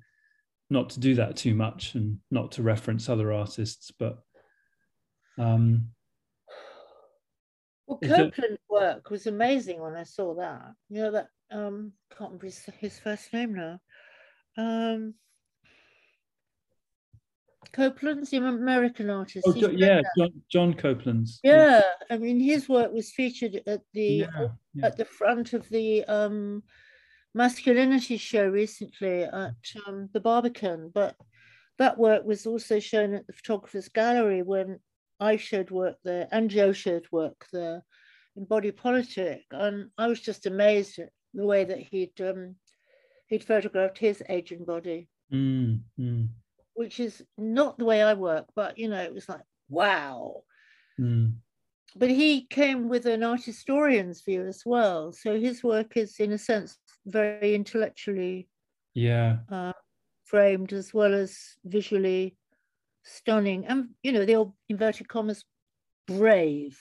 [0.70, 4.20] not to do that too much and not to reference other artists but
[5.38, 5.88] um
[7.88, 10.74] well Coplans' work was amazing when i saw that.
[10.90, 12.48] You know that um can't remember
[12.80, 13.80] his first name now.
[14.58, 15.16] Um
[17.72, 19.46] Coplans, the American artist.
[19.48, 21.40] Oh, yeah, John, John, Coplans.
[21.44, 24.86] Yeah, I mean, his work was featured at the yeah, yeah.
[24.86, 26.64] at the front of the um,
[27.34, 29.54] masculinity show recently at
[29.88, 31.16] um, the Barbican, but
[31.78, 34.80] that work was also shown at the Photographers Gallery when
[35.20, 37.84] I showed work there and Jo showed work there
[38.36, 42.56] in Body Politic, and I was just amazed at the way that he'd um,
[43.28, 45.10] he'd photographed his aging body.
[45.32, 46.30] Mm, mm
[46.76, 50.44] which is not the way I work, but you know, it was like, wow.
[51.00, 51.36] Mm.
[51.96, 55.14] But he came with an art historian's view as well.
[55.14, 58.50] So his work is, in a sense, very intellectually
[58.96, 59.74] yeah uh,
[60.24, 62.36] framed as well as visually
[63.04, 63.66] stunning.
[63.68, 65.46] And, you know, the old inverted commas,
[66.08, 66.80] brave,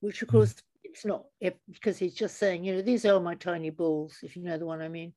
[0.00, 0.36] which of hmm.
[0.36, 0.62] course mm.
[0.84, 4.36] it's not if, because he's just saying, you know, these are my tiny balls, if
[4.36, 5.12] you know the one I mean.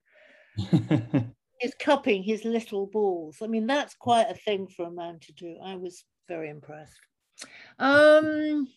[1.61, 3.37] he's cupping his little balls.
[3.41, 5.57] I mean, that's quite a thing for a man to do.
[5.63, 6.99] I was very impressed.
[7.77, 8.67] Um,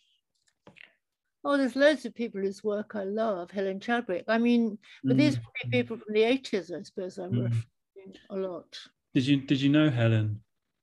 [1.44, 3.50] oh, there's loads of people whose work I love.
[3.50, 4.24] Helen Chadwick.
[4.28, 5.18] I mean, but mm.
[5.18, 5.38] these
[5.70, 7.44] people from the 80s, I suppose I'm mm.
[7.44, 8.78] referring a lot.
[9.14, 10.40] Did you did you know Helen?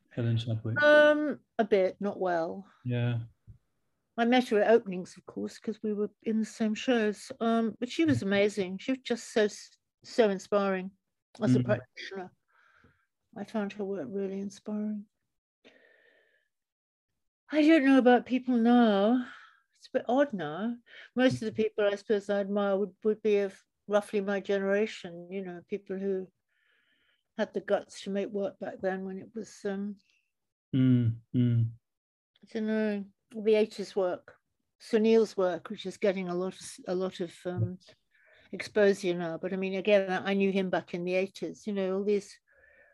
[0.09, 0.81] Helen Chadwick?
[0.81, 2.65] Um, a bit, not well.
[2.83, 3.19] Yeah.
[4.17, 7.31] I met her at openings, of course, because we were in the same shows.
[7.39, 8.23] Um, but she was mm.
[8.23, 8.79] amazing.
[8.79, 9.47] She was just so
[10.03, 10.89] so inspiring
[11.41, 11.61] as mm.
[11.61, 12.31] a practitioner.
[13.37, 15.05] I found her work really inspiring.
[17.51, 19.25] I don't know about people now.
[19.79, 20.75] It's a bit odd now.
[21.15, 23.53] Most of the people I suppose I admire would, would be of
[23.87, 26.27] roughly my generation, you know, people who
[27.37, 29.95] had the guts to make work back then when it was um
[30.75, 31.65] mm, mm.
[32.43, 34.35] I don't know, the 80s work,
[34.81, 37.77] Sunil's work, which is getting a lot of a lot of um
[38.51, 39.37] exposure now.
[39.41, 42.35] But I mean again, I knew him back in the 80s, you know, all these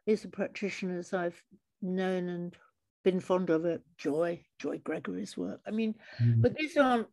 [0.05, 1.41] these are practitioners I've
[1.81, 2.55] known and
[3.03, 3.81] been fond of it.
[3.97, 5.61] Joy, Joy Gregory's work.
[5.67, 6.41] I mean, mm-hmm.
[6.41, 7.07] but these aren't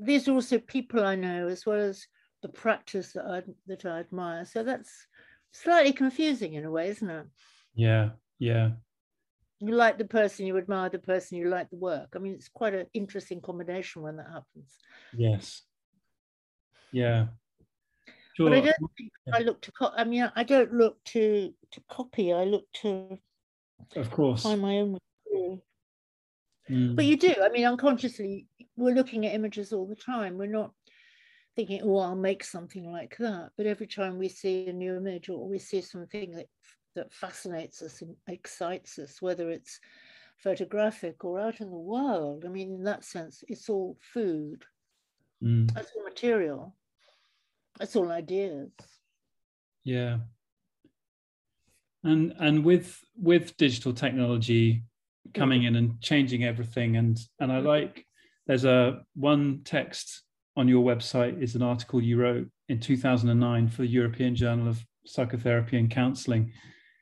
[0.00, 2.06] these are also people I know as well as
[2.42, 4.44] the practice that I that I admire.
[4.44, 5.06] So that's
[5.52, 7.26] slightly confusing in a way, isn't it?
[7.74, 8.70] Yeah, yeah.
[9.60, 12.10] You like the person, you admire the person, you like the work.
[12.14, 14.72] I mean, it's quite an interesting combination when that happens.
[15.16, 15.62] Yes.
[16.92, 17.26] Yeah.
[18.38, 18.48] Sure.
[18.48, 19.36] But I don't think yeah.
[19.36, 19.72] I look to.
[19.72, 22.32] Co- I mean, I don't look to to copy.
[22.32, 23.18] I look to
[23.96, 24.92] of course find my own
[25.30, 25.60] way
[26.70, 26.96] mm.
[26.96, 28.46] but you do i mean unconsciously
[28.76, 30.72] we're looking at images all the time we're not
[31.56, 35.28] thinking oh i'll make something like that but every time we see a new image
[35.28, 36.46] or we see something that
[36.94, 39.80] that fascinates us and excites us whether it's
[40.38, 44.64] photographic or out in the world i mean in that sense it's all food
[45.42, 45.72] mm.
[45.74, 46.74] that's all material
[47.78, 48.70] that's all ideas.
[49.84, 50.18] Yeah.
[52.04, 54.84] And and with with digital technology
[55.34, 55.68] coming mm.
[55.68, 57.64] in and changing everything and and i mm.
[57.64, 58.04] like
[58.46, 60.22] there's a one text
[60.56, 64.82] on your website is an article you wrote in 2009 for the european journal of
[65.06, 66.52] psychotherapy and counseling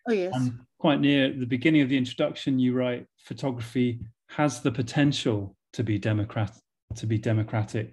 [0.08, 0.32] oh yes.
[0.34, 5.82] And quite near the beginning of the introduction you write photography has the potential to
[5.82, 6.52] be democrat
[6.96, 7.92] to be democratic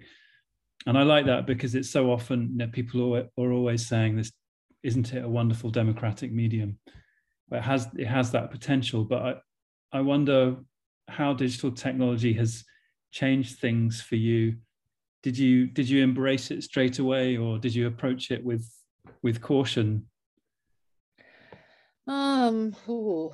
[0.86, 4.16] and i like that because it's so often you know, people are, are always saying
[4.16, 4.32] this
[4.84, 6.78] isn't it a wonderful democratic medium?
[7.48, 9.04] But it has it has that potential.
[9.04, 9.22] But
[9.92, 10.56] I, I wonder
[11.08, 12.64] how digital technology has
[13.10, 14.56] changed things for you.
[15.22, 18.70] Did you did you embrace it straight away, or did you approach it with
[19.22, 20.06] with caution?
[22.06, 23.32] Um, ooh.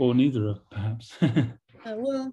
[0.00, 1.12] or neither, of perhaps.
[1.22, 1.44] uh,
[1.86, 2.32] well,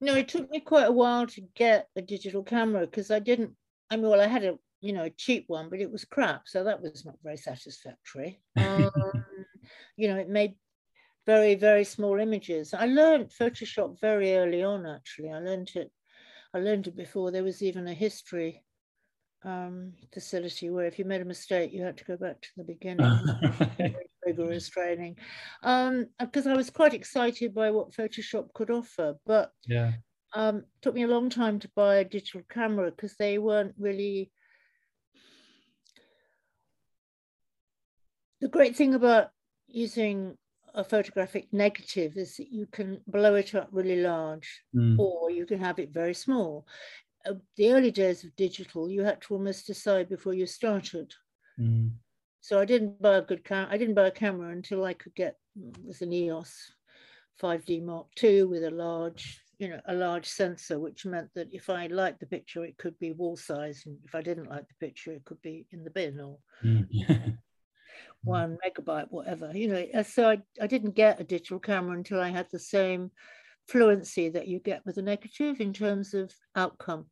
[0.00, 3.54] no, it took me quite a while to get a digital camera because I didn't.
[3.90, 6.42] I mean, well, I had a you know, a cheap one, but it was crap.
[6.46, 8.40] So that was not very satisfactory.
[8.58, 9.44] Um,
[9.96, 10.54] you know, it made
[11.26, 12.74] very, very small images.
[12.74, 15.30] I learned Photoshop very early on, actually.
[15.30, 15.92] I learned it,
[16.54, 18.64] I learned it before there was even a history
[19.44, 22.64] um, facility where if you made a mistake, you had to go back to the
[22.64, 23.20] beginning.
[24.28, 25.16] rigorous training.
[25.62, 29.92] Because um, I was quite excited by what Photoshop could offer, but yeah.
[30.34, 34.30] Um, took me a long time to buy a digital camera because they weren't really
[38.42, 39.30] the great thing about
[39.66, 40.36] using
[40.74, 44.98] a photographic negative is that you can blow it up really large mm.
[44.98, 46.66] or you can have it very small.
[47.26, 51.12] Uh, the early days of digital, you had to almost decide before you started.
[51.58, 51.92] Mm.
[52.40, 53.68] So I didn't buy a good camera.
[53.70, 55.36] I didn't buy a camera until I could get
[55.84, 56.54] with an EOS
[57.42, 61.68] 5D Mark II with a large, you know, a large sensor, which meant that if
[61.68, 64.86] I liked the picture, it could be wall size, and if I didn't like the
[64.86, 66.38] picture, it could be in the bin or.
[66.64, 67.38] Mm.
[68.24, 69.50] one megabyte, whatever.
[69.54, 73.10] You know, so I, I didn't get a digital camera until I had the same
[73.66, 77.06] fluency that you get with a negative in terms of outcome.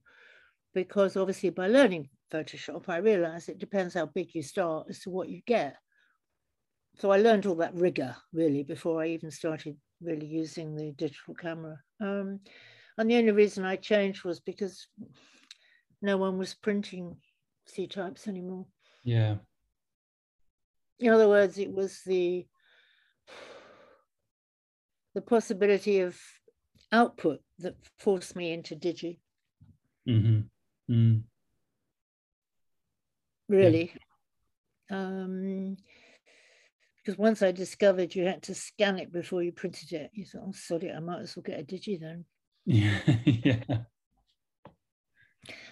[0.74, 5.10] Because obviously by learning Photoshop, I realized it depends how big you start as to
[5.10, 5.76] what you get.
[6.98, 11.34] So I learned all that rigor really before I even started really using the digital
[11.34, 11.78] camera.
[12.00, 12.40] Um,
[12.98, 14.86] and the only reason I changed was because
[16.00, 17.16] no one was printing
[17.66, 18.66] C types anymore.
[19.04, 19.36] Yeah
[20.98, 22.46] in other words, it was the
[25.14, 26.18] the possibility of
[26.92, 29.18] output that forced me into Digi.
[30.06, 30.92] Mm-hmm.
[30.92, 31.22] Mm.
[33.48, 33.92] Really.
[34.90, 34.96] Yeah.
[34.98, 35.76] Um,
[37.06, 40.42] because once I discovered you had to scan it before you printed it, you thought,
[40.48, 42.24] oh, sorry, I might as well get a Digi then.
[42.64, 42.98] Yeah.
[43.24, 43.78] yeah.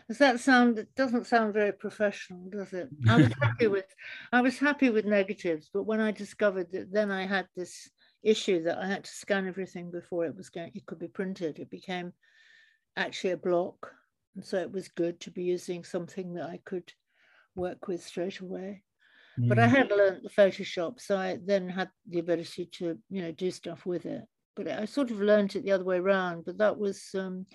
[0.07, 0.79] Does that sound?
[0.79, 2.89] It doesn't sound very professional, does it?
[3.09, 3.87] I was happy with,
[4.33, 7.91] I was happy with negatives, but when I discovered that, then I had this
[8.23, 10.71] issue that I had to scan everything before it was going.
[10.75, 11.59] It could be printed.
[11.59, 12.13] It became
[12.97, 13.91] actually a block,
[14.37, 16.93] and so it was good to be using something that I could
[17.55, 18.83] work with straight away.
[19.39, 19.49] Mm.
[19.49, 19.71] But I mm.
[19.71, 23.85] had learned the Photoshop, so I then had the ability to, you know, do stuff
[23.87, 24.23] with it.
[24.57, 26.45] But I sort of learned it the other way around.
[26.45, 27.47] But that was um,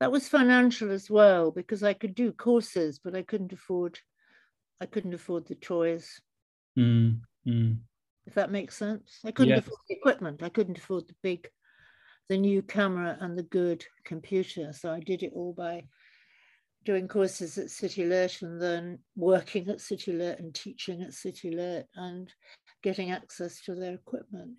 [0.00, 3.98] that was financial as well because I could do courses, but I couldn't afford
[4.80, 6.20] I couldn't afford the toys.
[6.76, 7.78] Mm, mm.
[8.26, 9.60] If that makes sense, I couldn't yes.
[9.60, 10.42] afford the equipment.
[10.42, 11.48] I couldn't afford the big,
[12.28, 14.72] the new camera and the good computer.
[14.72, 15.84] So I did it all by
[16.84, 22.32] doing courses at CityLit and then working at CityLit and teaching at CityLit and
[22.82, 24.58] getting access to their equipment.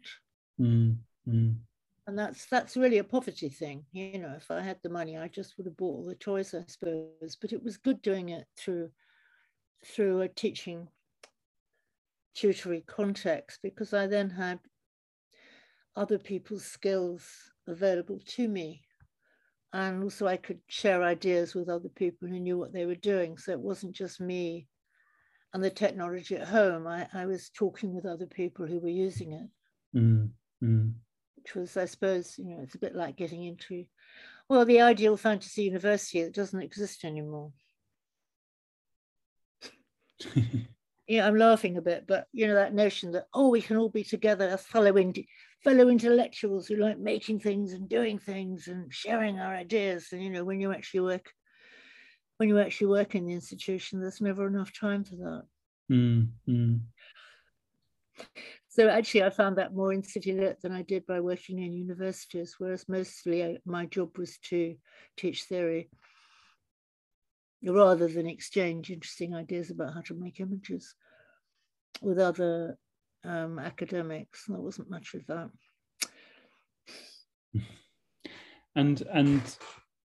[0.59, 0.97] Mm,
[1.27, 1.55] mm
[2.07, 5.27] and that's that's really a poverty thing you know if i had the money i
[5.27, 7.37] just would have bought all the toys i suppose.
[7.39, 8.89] But it was good doing it through
[9.85, 10.87] through a teaching
[12.35, 14.59] tutory context because i then had
[15.95, 17.25] other people's skills
[17.67, 18.81] available to me
[19.73, 23.37] and also i could share ideas with other people who knew what they were doing.
[23.37, 24.67] So it wasn't just me
[25.53, 26.87] and the technology at home.
[26.87, 29.49] I, I was talking with other people who were using it
[29.95, 30.29] mm,
[30.63, 30.93] mm.
[31.35, 33.85] which was, I suppose, you know, it's a bit like getting into,
[34.49, 37.51] well, the ideal fantasy university that doesn't exist anymore.
[41.07, 43.89] yeah, I'm laughing a bit, but you know that notion that oh, we can all
[43.89, 44.65] be together as
[45.63, 50.07] fellow intellectuals who like making things and doing things and sharing our ideas.
[50.11, 51.31] And you know, when you actually work,
[52.37, 55.43] when you actually work in the institution, there's never enough time for that.
[55.91, 56.79] Mm, mm.
[58.67, 62.55] So actually, I found that more in CityLit than I did by working in universities,
[62.57, 64.75] whereas mostly I, my job was to
[65.15, 65.89] teach theory
[67.63, 70.95] rather than exchange interesting ideas about how to make images
[72.01, 72.77] with other
[73.23, 74.45] um, academics.
[74.47, 75.49] There wasn't much of that.
[78.75, 79.41] And and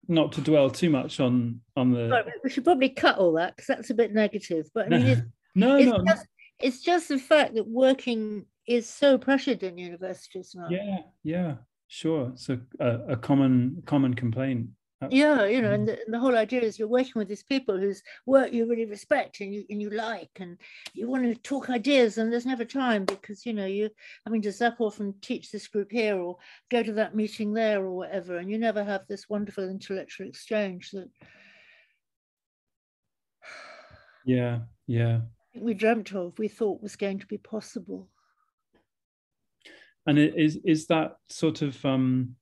[0.09, 2.09] not to dwell too much on on the.
[2.09, 4.69] Right, we should probably cut all that because that's a bit negative.
[4.75, 5.23] But I mean, it's,
[5.55, 6.05] no, it's no.
[6.07, 6.27] Just,
[6.61, 10.69] it's just the fact that working is so pressured in universities now.
[10.71, 11.55] Yeah, yeah,
[11.89, 12.33] sure.
[12.37, 14.69] So a, a common common complaint.
[15.03, 17.77] Uh, yeah, you know, and the, the, whole idea is you're working with these people
[17.77, 20.57] whose work you really respect and you and you like, and
[20.95, 23.91] you want to talk ideas, and there's never time because you know you
[24.25, 26.37] having to zap off and teach this group here or
[26.71, 30.91] go to that meeting there or whatever, and you never have this wonderful intellectual exchange
[30.93, 31.09] that.
[34.25, 35.21] Yeah, yeah.
[35.57, 38.09] We dreamt of, we thought was going to be possible.
[40.07, 42.37] And is is that sort of um,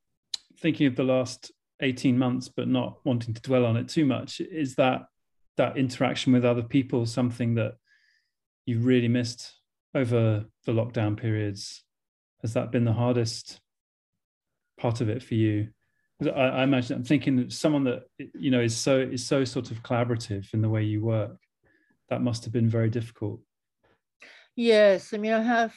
[0.58, 1.50] thinking of the last
[1.82, 4.40] eighteen months, but not wanting to dwell on it too much?
[4.40, 5.02] Is that
[5.56, 7.74] that interaction with other people something that
[8.64, 9.52] you really missed
[9.94, 11.84] over the lockdown periods?
[12.40, 13.60] Has that been the hardest
[14.78, 15.68] part of it for you?
[16.22, 19.70] I, I imagine I'm thinking of someone that you know is so is so sort
[19.70, 21.36] of collaborative in the way you work.
[22.08, 23.40] That must have been very difficult.
[24.54, 25.74] Yes, I mean, I have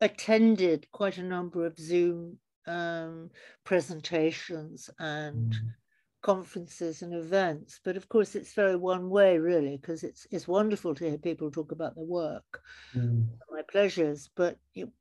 [0.00, 3.30] attended quite a number of Zoom um,
[3.64, 5.58] presentations and mm.
[6.22, 7.80] conferences and events.
[7.84, 11.50] But of course, it's very one way, really, because it's it's wonderful to hear people
[11.50, 12.60] talk about their work,
[12.94, 13.26] mm.
[13.50, 14.30] my pleasures.
[14.36, 14.92] But you,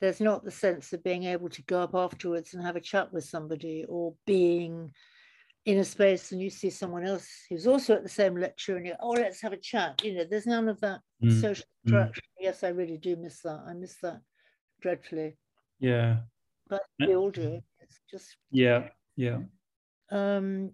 [0.00, 3.12] there's not the sense of being able to go up afterwards and have a chat
[3.12, 4.92] with somebody or being
[5.64, 8.84] in a space and you see someone else who's also at the same lecture and
[8.84, 11.40] you oh let's have a chat you know there's none of that mm.
[11.40, 11.92] social mm.
[11.92, 12.44] interaction mm.
[12.44, 14.18] yes i really do miss that i miss that
[14.82, 15.36] dreadfully.
[15.78, 16.18] Yeah.
[16.72, 17.60] But we all do.
[17.80, 19.40] It's just yeah, yeah.
[20.10, 20.70] Um,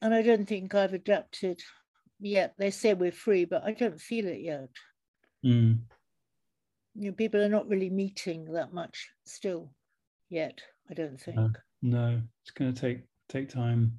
[0.00, 1.60] and I don't think I've adapted
[2.20, 2.54] yet.
[2.56, 4.68] They say we're free, but I don't feel it yet.
[5.44, 5.80] Mm.
[6.94, 9.72] You know, people are not really meeting that much still
[10.30, 10.60] yet.
[10.88, 11.36] I don't think.
[11.36, 11.50] No,
[11.82, 12.22] no.
[12.42, 13.98] it's going to take take time.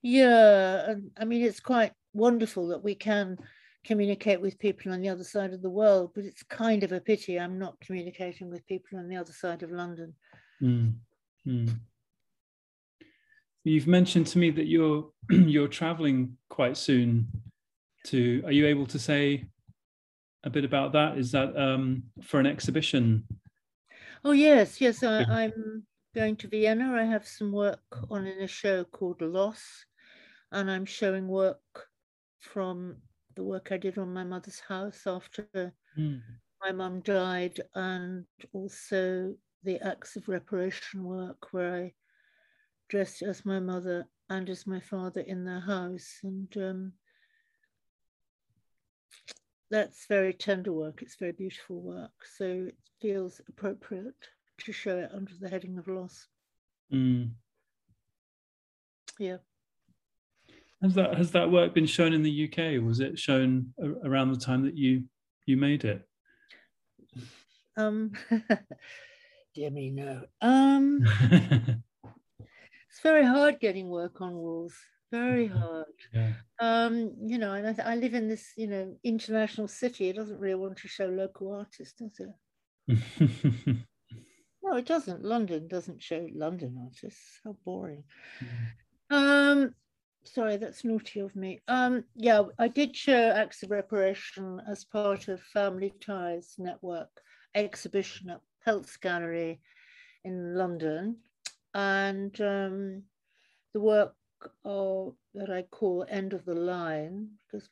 [0.00, 3.36] Yeah, and I mean it's quite wonderful that we can
[3.84, 7.00] communicate with people on the other side of the world, but it's kind of a
[7.00, 10.14] pity I'm not communicating with people on the other side of London.
[10.62, 10.94] Mm.
[11.46, 11.80] Mm.
[13.64, 17.28] You've mentioned to me that you're you're traveling quite soon.
[18.06, 19.46] To are you able to say
[20.44, 21.18] a bit about that?
[21.18, 23.24] Is that um, for an exhibition?
[24.24, 25.02] Oh yes, yes.
[25.02, 26.94] I, am going to Vienna.
[26.94, 29.62] I have some work on in a show called Loss,
[30.52, 31.60] and I'm showing work
[32.40, 32.96] from
[33.36, 36.20] the work I did on my mother's house after mm.
[36.62, 41.92] my mum died, and also the acts of reparation work where I
[42.88, 46.18] dressed as my mother and as my father in their house.
[46.22, 46.92] And um,
[49.70, 51.02] that's very tender work.
[51.02, 52.12] It's very beautiful work.
[52.36, 54.14] So it feels appropriate
[54.64, 56.26] to show it under the heading of loss.
[56.92, 57.30] Mm.
[59.18, 59.36] Yeah.
[60.82, 62.82] Has that has that work been shown in the UK?
[62.82, 63.74] Was it shown
[64.04, 65.04] around the time that you
[65.44, 66.06] you made it?
[67.76, 68.12] Um,
[69.54, 70.22] dear me, no.
[70.40, 71.06] Um,
[72.88, 74.74] it's very hard getting work on walls.
[75.10, 75.86] Very hard.
[76.14, 76.32] Yeah.
[76.60, 80.08] Um, you know, and I, I, live in this, you know, international city.
[80.08, 82.98] It doesn't really want to show local artists, does it?
[84.62, 85.24] no, it doesn't.
[85.24, 87.40] London doesn't show London artists.
[87.44, 88.04] How boring.
[89.10, 89.16] Mm.
[89.16, 89.74] Um,
[90.24, 91.60] sorry, that's naughty of me.
[91.68, 97.10] Um, yeah, I did show Acts of Reparation as part of Family Ties Network
[97.54, 99.60] exhibition at Peltz Gallery
[100.24, 101.16] in London.
[101.74, 103.02] And um,
[103.74, 104.14] the work
[104.64, 107.68] of, that I call End of the Line, because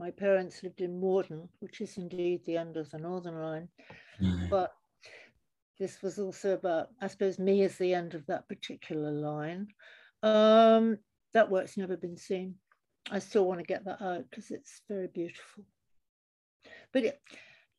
[0.00, 3.68] my parents lived in Morden, which is indeed the end of the Northern Line.
[4.22, 4.48] Mm.
[4.48, 4.72] But
[5.78, 9.68] this was also about, I suppose, me as the end of that particular line.
[10.22, 10.98] Um,
[11.34, 12.56] that work's never been seen.
[13.10, 15.64] I still want to get that out because it's very beautiful.
[16.92, 17.20] But it,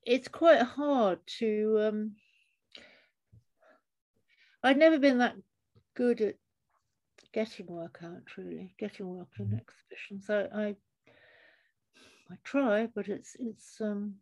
[0.05, 1.77] it's quite hard to.
[1.81, 2.15] Um,
[4.63, 5.35] I'd never been that
[5.95, 6.35] good at
[7.33, 9.57] getting work out, really, getting work in mm-hmm.
[9.57, 10.29] exhibitions.
[10.29, 10.75] I, I,
[12.31, 13.79] I try, but it's it's.
[13.81, 14.15] Um,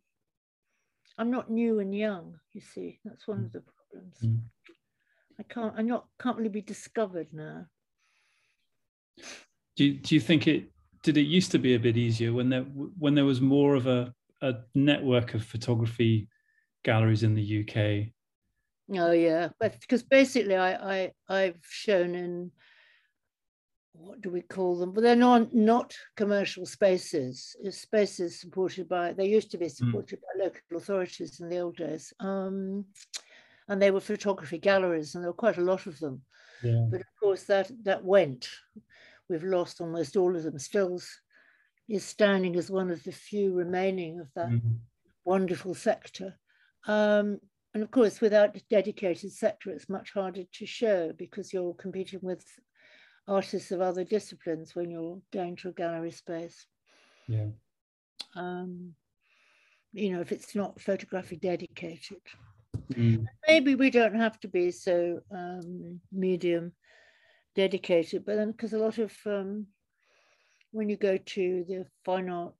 [1.17, 2.35] I'm not new and young.
[2.53, 4.17] You see, that's one of the problems.
[4.23, 4.41] Mm.
[5.39, 5.73] I can't.
[5.77, 6.05] I'm not.
[6.19, 7.65] Can't really be discovered now.
[9.75, 10.71] Do you, Do you think it?
[11.03, 13.87] Did it used to be a bit easier when there when there was more of
[13.87, 16.27] a a network of photography
[16.83, 18.11] galleries in the UK.
[18.97, 22.51] Oh yeah, but because basically I, I I've shown in
[23.93, 24.93] what do we call them?
[24.93, 27.55] But they're not not commercial spaces.
[27.61, 29.79] It's spaces supported by they used to be hmm.
[29.79, 30.21] supported mm.
[30.27, 32.13] by local authorities in the old days.
[32.19, 32.85] Um,
[33.67, 36.21] and they were photography galleries, and there were quite a lot of them.
[36.63, 36.85] Yeah.
[36.89, 38.47] But of course that that went.
[39.29, 40.57] We've lost almost all of them.
[40.59, 41.09] Stills
[41.89, 44.75] is standing as one of the few remaining of that mm-hmm.
[45.25, 46.35] wonderful sector.
[46.87, 47.39] Um,
[47.73, 52.19] and of course, without a dedicated sector, it's much harder to show because you're competing
[52.21, 52.43] with
[53.27, 56.65] artists of other disciplines when you're going to a gallery space.
[57.27, 57.47] Yeah.
[58.35, 58.93] Um,
[59.93, 62.21] you know, if it's not photography dedicated.
[62.93, 63.25] Mm.
[63.47, 66.71] Maybe we don't have to be so um, medium
[67.57, 69.65] dedicated, but then because a lot of um,
[70.71, 72.55] when you go to the final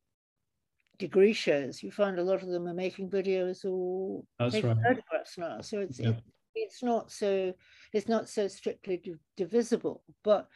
[0.97, 4.77] degree shows, you find a lot of them are making videos or That's taking right.
[4.83, 5.61] photographs now.
[5.61, 6.09] So it's yeah.
[6.09, 6.23] it,
[6.55, 7.53] it's not so
[7.93, 9.01] it's not so strictly
[9.37, 10.03] divisible.
[10.23, 10.47] But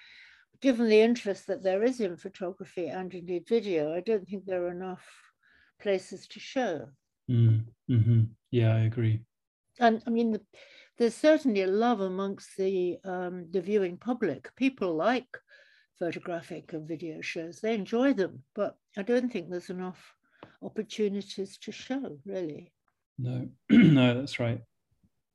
[0.60, 4.64] given the interest that there is in photography and indeed video, I don't think there
[4.64, 5.08] are enough
[5.80, 6.88] places to show.
[7.30, 8.22] Mm, mm-hmm.
[8.50, 9.22] Yeah, I agree.
[9.80, 10.42] And I mean, the,
[11.02, 14.56] there's certainly a love amongst the um, the viewing public.
[14.56, 15.36] People like
[15.98, 17.60] photographic and video shows.
[17.60, 20.14] They enjoy them, but I don't think there's enough
[20.62, 22.72] opportunities to show, really.
[23.18, 24.62] No, no, that's right.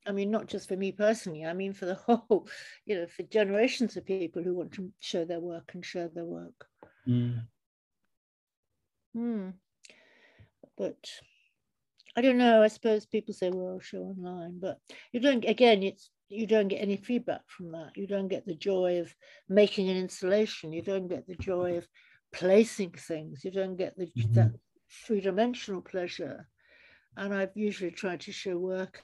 [0.07, 2.47] I mean, not just for me personally, I mean, for the whole,
[2.85, 6.25] you know, for generations of people who want to show their work and share their
[6.25, 6.64] work.
[7.09, 7.43] Mm.
[9.17, 9.49] Hmm.
[10.79, 11.11] But
[12.17, 12.62] I don't know.
[12.62, 14.79] I suppose people say, well, I'll show online, but
[15.12, 17.93] you don't, again, it's you don't get any feedback from that.
[17.95, 19.14] You don't get the joy of
[19.49, 20.73] making an installation.
[20.73, 21.87] You don't get the joy of
[22.33, 23.45] placing things.
[23.45, 24.33] You don't get the mm-hmm.
[24.35, 24.53] that
[25.07, 26.49] three dimensional pleasure.
[27.17, 29.03] And I've usually tried to show work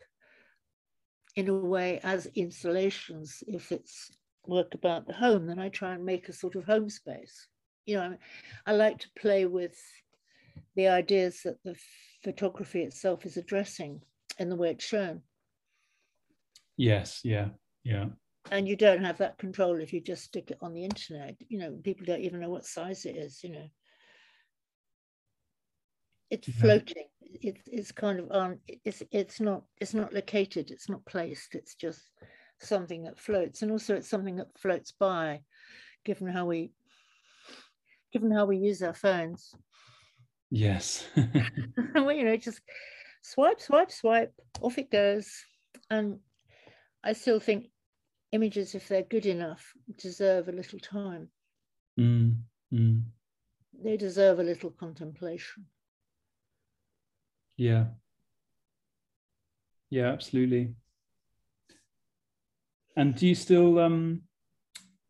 [1.37, 3.43] in a way as installations.
[3.47, 4.11] If it's
[4.47, 7.47] work about the home, then I try and make a sort of home space.
[7.87, 8.17] You know,
[8.67, 9.77] I like to play with
[10.77, 11.77] the ideas that the
[12.23, 14.03] photography itself is addressing
[14.39, 15.23] in the way it's shown.
[16.77, 17.49] Yes, yeah,
[17.85, 18.07] yeah.
[18.51, 21.37] And you don't have that control if you just stick it on the internet.
[21.49, 23.69] You know, people don't even know what size it is, you know.
[26.31, 26.55] It's yeah.
[26.61, 27.07] floating.
[27.21, 31.75] It's it's kind of on it's it's not it's not located, it's not placed, it's
[31.75, 32.01] just
[32.61, 33.63] something that floats.
[33.63, 35.43] And also it's something that floats by,
[36.05, 36.73] given how we
[38.13, 39.55] given how we use our phones.
[40.53, 41.07] Yes.
[41.95, 42.61] well, you know, just
[43.23, 45.33] swipe, swipe, swipe, off it goes.
[45.91, 46.19] And
[47.03, 47.71] I still think
[48.33, 51.29] images, if they're good enough, deserve a little time.
[51.99, 52.37] Mm,
[52.73, 53.03] mm.
[53.83, 55.65] They deserve a little contemplation.
[57.57, 57.87] Yeah.
[59.89, 60.75] Yeah, absolutely.
[62.95, 64.23] And do you still um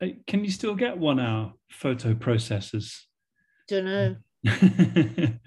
[0.00, 3.00] uh, can you still get one hour photo processors?
[3.66, 4.16] Don't know.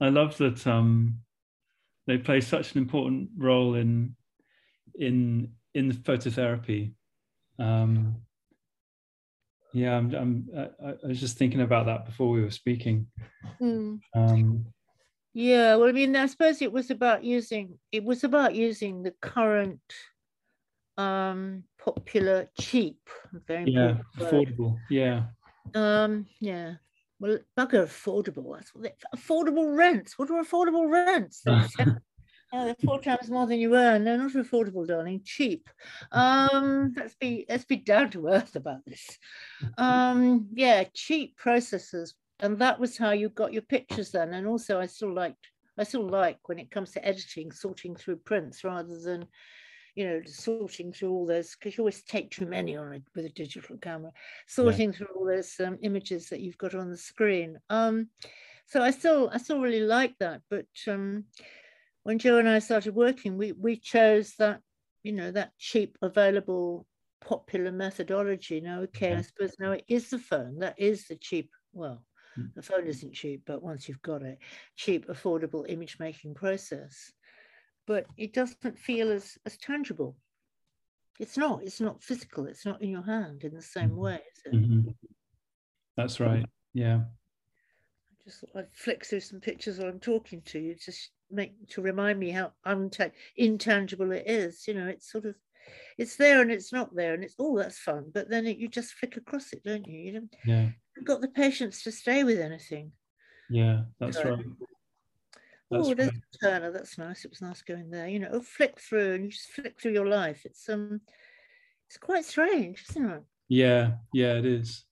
[0.00, 1.20] I love that um,
[2.06, 4.14] they play such an important role in
[4.98, 6.92] in in the phototherapy.
[7.58, 8.16] Um,
[9.72, 13.06] yeah, I'm, I'm I, I, was just thinking about that before we were speaking.
[13.60, 14.00] Mm.
[14.14, 14.66] Um,
[15.34, 19.14] yeah, well, I mean, I suppose it was about using it was about using the
[19.20, 19.80] current
[20.98, 22.98] um popular cheap
[23.46, 25.26] very yeah affordable yeah
[25.74, 26.74] um yeah
[27.20, 31.42] well bugger affordable that's what they, affordable rents what are affordable rents
[32.50, 34.04] Oh, they're four times more than you earn.
[34.04, 35.20] They're not affordable, darling.
[35.22, 35.68] Cheap.
[36.12, 39.06] Um, let's be let's be down to earth about this.
[39.76, 44.32] Um, yeah, cheap processors, and that was how you got your pictures then.
[44.32, 45.46] And also, I still liked
[45.78, 49.26] I still like when it comes to editing, sorting through prints rather than,
[49.98, 53.24] you know, sorting through all those because you always take too many on it with
[53.24, 54.12] a digital camera,
[54.46, 54.96] sorting yeah.
[54.96, 57.58] through all those um, images that you've got on the screen.
[57.68, 58.08] Um,
[58.66, 61.24] so I still I still really like that, but um
[62.04, 64.60] when Jo and I started working, we we chose that
[65.02, 66.86] you know that cheap, available,
[67.20, 68.60] popular methodology.
[68.60, 70.60] Now, okay, I suppose now it is the phone.
[70.60, 71.50] That is the cheap.
[71.72, 72.04] Well,
[72.38, 72.54] mm.
[72.54, 74.38] the phone isn't cheap, but once you've got it,
[74.76, 77.12] cheap, affordable image making process.
[77.88, 80.14] But it doesn't feel as as tangible.
[81.18, 81.62] It's not.
[81.64, 82.46] It's not physical.
[82.46, 83.98] It's not in your hand in the same mm-hmm.
[83.98, 84.20] way.
[84.52, 84.90] Mm-hmm.
[85.96, 86.44] That's right.
[86.74, 87.00] Yeah.
[87.00, 90.74] I just I flick through some pictures while I'm talking to you.
[90.74, 94.68] Just make to remind me how unta- intangible it is.
[94.68, 95.34] You know, it's sort of
[95.96, 98.10] it's there and it's not there, and it's oh that's fun.
[98.12, 99.98] But then it, you just flick across it, don't you?
[99.98, 100.36] You don't.
[100.44, 100.68] Yeah.
[100.94, 102.92] You've got the patience to stay with anything.
[103.48, 104.44] Yeah, that's so, right.
[105.70, 106.10] That's oh, there's.
[106.42, 106.72] Turner.
[106.72, 107.24] That's nice.
[107.24, 108.08] It was nice going there.
[108.08, 110.42] You know, oh, flick through and you just flick through your life.
[110.44, 111.00] It's um,
[111.88, 113.22] it's quite strange, isn't it?
[113.48, 114.84] Yeah, yeah, it is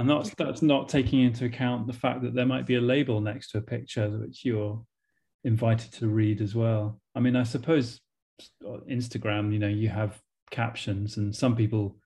[0.00, 3.20] and that's that's not taking into account the fact that there might be a label
[3.20, 4.82] next to a picture which you're
[5.44, 6.98] invited to read as well.
[7.14, 8.00] I mean, I suppose
[8.90, 10.18] Instagram, you know, you have
[10.50, 11.98] captions, and some people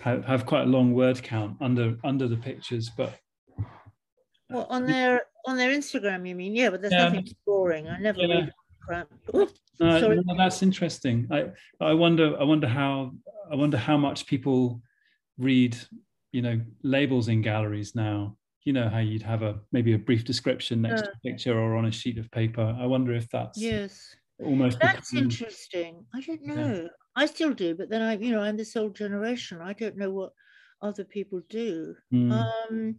[0.00, 3.14] have, have quite a long word count under under the pictures, but
[4.50, 6.54] well, on their on their Instagram, you mean?
[6.54, 7.04] Yeah, but there's yeah.
[7.04, 7.88] nothing boring.
[7.88, 8.34] I never yeah.
[8.34, 9.08] read crap.
[9.32, 9.48] no,
[9.80, 11.26] no, that's interesting.
[11.30, 13.12] I I wonder I wonder how
[13.50, 14.80] I wonder how much people
[15.38, 15.76] read,
[16.32, 20.24] you know, labels in galleries now you know how you'd have a maybe a brief
[20.24, 22.74] description next uh, to a picture or on a sheet of paper.
[22.80, 26.04] I wonder if that's yes almost that's become, interesting.
[26.14, 26.82] I don't know.
[26.82, 26.88] Yeah.
[27.16, 29.60] I still do, but then I, you know, I'm this old generation.
[29.60, 30.32] I don't know what
[30.82, 31.94] other people do.
[32.12, 32.32] Mm.
[32.32, 32.96] Um,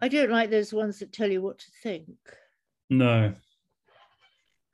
[0.00, 2.16] I don't like those ones that tell you what to think.
[2.90, 3.32] No.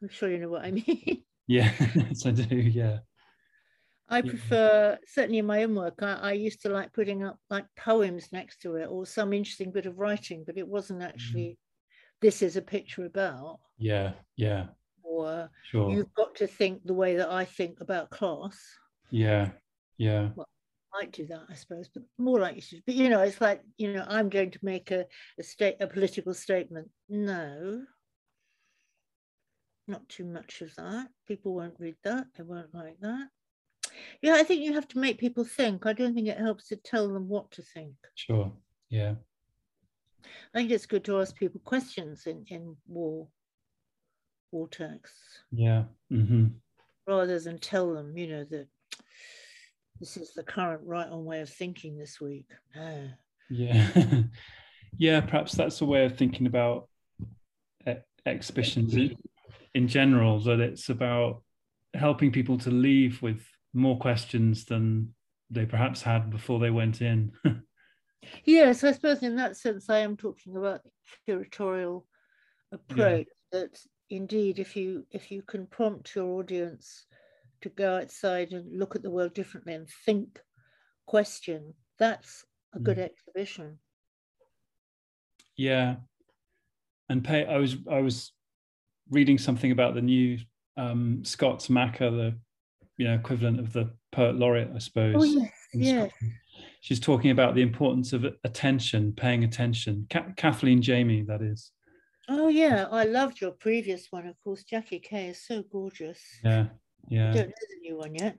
[0.02, 1.22] I'm sure you know what I mean.
[1.46, 2.56] Yeah, yes, I do.
[2.56, 2.98] Yeah.
[4.08, 7.64] I prefer, certainly in my own work, I, I, used to like putting up like
[7.76, 11.08] poems next to it or some interesting bit of writing, but it wasn't mm.
[11.08, 11.56] actually, mm.
[12.20, 13.60] this is a picture about.
[13.78, 14.66] Yeah, yeah.
[15.02, 15.90] Or sure.
[15.90, 18.58] you've got to think the way that I think about class.
[19.10, 19.50] Yeah,
[19.96, 20.28] yeah.
[20.34, 20.48] Well,
[20.94, 22.80] might do that, I suppose, but more likely to.
[22.86, 25.06] But you know, it's like, you know, I'm going to make a,
[25.38, 26.88] a state, a political statement.
[27.08, 27.82] No,
[29.86, 31.08] not too much of that.
[31.26, 32.26] People won't read that.
[32.36, 33.28] They won't like that.
[34.22, 35.86] Yeah, I think you have to make people think.
[35.86, 37.94] I don't think it helps to tell them what to think.
[38.14, 38.52] Sure.
[38.88, 39.14] Yeah.
[40.54, 43.28] I think it's good to ask people questions in, in war
[44.50, 45.42] war texts.
[45.50, 45.84] Yeah.
[46.12, 46.46] Mm-hmm.
[47.06, 48.68] Rather than tell them, you know, that
[50.00, 52.46] this is the current right on way of thinking this week.
[52.76, 53.14] Ah.
[53.50, 53.88] Yeah.
[54.96, 56.88] yeah, perhaps that's a way of thinking about
[58.26, 58.96] exhibitions
[59.74, 61.42] in general, that it's about
[61.92, 65.14] helping people to leave with more questions than
[65.50, 67.32] they perhaps had before they went in.
[68.44, 70.80] yes, I suppose in that sense, I am talking about
[71.26, 72.04] the curatorial
[72.72, 73.26] approach.
[73.52, 73.60] Yeah.
[73.60, 73.78] That
[74.10, 77.06] indeed, if you if you can prompt your audience
[77.64, 80.38] to go outside and look at the world differently and think,
[81.06, 82.44] question, that's
[82.74, 83.04] a good mm.
[83.04, 83.78] exhibition.
[85.56, 85.96] Yeah,
[87.08, 87.46] and pay.
[87.46, 88.32] I was I was
[89.10, 90.38] reading something about the new
[90.76, 92.38] um, Scots Makar, the
[92.98, 95.14] you know equivalent of the poet laureate, I suppose.
[95.16, 96.12] Oh yes, yes.
[96.80, 100.06] She's talking about the importance of attention, paying attention.
[100.10, 101.72] Ka- Kathleen Jamie, that is.
[102.28, 104.26] Oh yeah, I loved your previous one.
[104.26, 106.20] Of course, Jackie Kay is so gorgeous.
[106.42, 106.66] Yeah,
[107.08, 107.30] yeah.
[107.30, 108.38] I don't know the new one yet.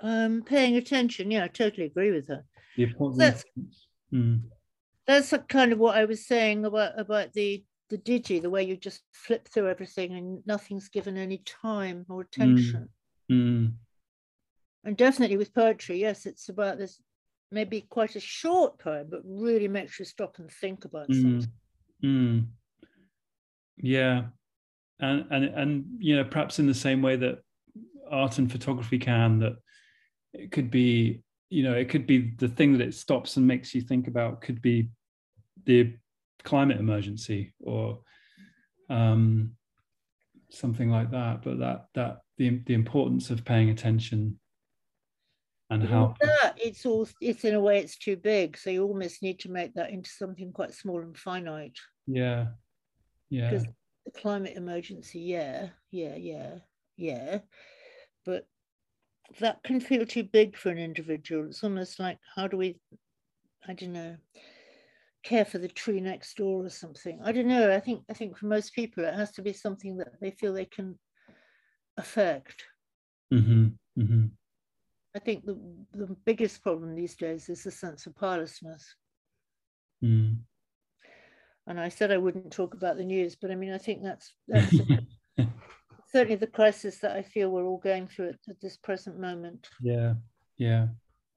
[0.00, 1.30] Um, paying attention.
[1.30, 2.44] Yeah, I totally agree with her.
[2.76, 3.18] The importance.
[3.18, 3.44] That's,
[4.12, 4.42] mm.
[5.06, 8.76] that's kind of what I was saying about about the the digi, the way you
[8.76, 12.88] just flip through everything and nothing's given any time or attention.
[13.30, 13.32] Mm.
[13.32, 13.72] Mm.
[14.84, 17.00] and definitely with poetry, yes, it's about this
[17.50, 21.22] maybe quite a short poem, but really makes you stop and think about mm.
[21.22, 21.52] something.
[22.04, 22.46] Mm.
[23.78, 24.24] Yeah,
[25.00, 27.40] and and and you know perhaps in the same way that
[28.10, 29.56] art and photography can that
[30.32, 33.74] it could be you know it could be the thing that it stops and makes
[33.74, 34.88] you think about could be
[35.64, 35.94] the
[36.44, 38.00] climate emergency or
[38.88, 39.52] um,
[40.50, 41.42] something like that.
[41.42, 44.38] But that that the the importance of paying attention
[45.68, 48.56] and how that it's all it's in a way it's too big.
[48.56, 51.76] So you almost need to make that into something quite small and finite.
[52.06, 52.46] Yeah.
[53.28, 53.50] Yeah.
[53.50, 53.66] Because
[54.04, 56.58] the climate emergency yeah yeah yeah
[56.96, 57.38] yeah
[58.26, 58.46] but
[59.40, 62.76] that can feel too big for an individual it's almost like how do we
[63.68, 64.16] i don't know
[65.24, 68.36] care for the tree next door or something i don't know i think i think
[68.36, 70.96] for most people it has to be something that they feel they can
[71.96, 72.64] affect
[73.32, 73.68] mm-hmm.
[73.98, 74.26] Mm-hmm.
[75.16, 75.58] I think the,
[75.94, 78.96] the biggest problem these days is the sense of powerlessness.
[80.04, 80.40] Mm.
[81.66, 84.34] And I said I wouldn't talk about the news, but I mean, I think that's,
[84.46, 84.76] that's
[86.16, 89.68] certainly the crisis that I feel we're all going through at, at this present moment.
[89.82, 90.14] Yeah,
[90.56, 90.86] yeah.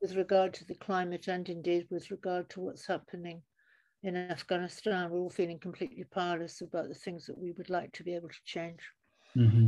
[0.02, 3.42] With regard to the climate and indeed with regard to what's happening
[4.04, 8.04] in Afghanistan, we're all feeling completely powerless about the things that we would like to
[8.04, 8.80] be able to change.
[9.36, 9.68] Mm-hmm.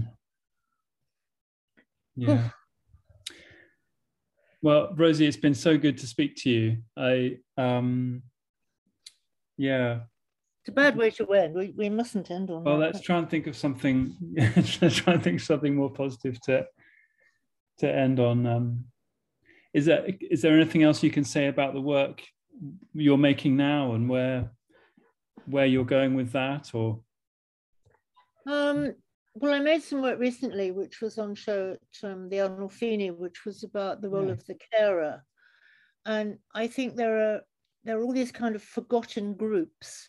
[2.16, 2.50] Yeah.
[4.62, 6.78] Well, Rosy, it's been so good to speak to you.
[6.96, 8.22] I, um,
[9.58, 10.02] yeah.
[10.62, 11.56] It's a bad way to end.
[11.56, 12.94] We, we mustn't end on well, that.
[12.94, 14.16] let's try and think of something.
[14.36, 16.68] let's try and think of something more positive to
[17.80, 18.46] to end on.
[18.46, 18.86] Um,
[19.74, 22.22] is there is there anything else you can say about the work
[22.94, 24.52] you're making now and where
[25.48, 27.00] where you're going with that, or?
[28.46, 28.94] Um,
[29.34, 33.46] well, I made some work recently, which was on show at um, the Arnolfini, which
[33.46, 34.34] was about the role yeah.
[34.34, 35.24] of the carer,
[36.06, 37.42] and I think there are
[37.84, 40.08] there are all these kind of forgotten groups.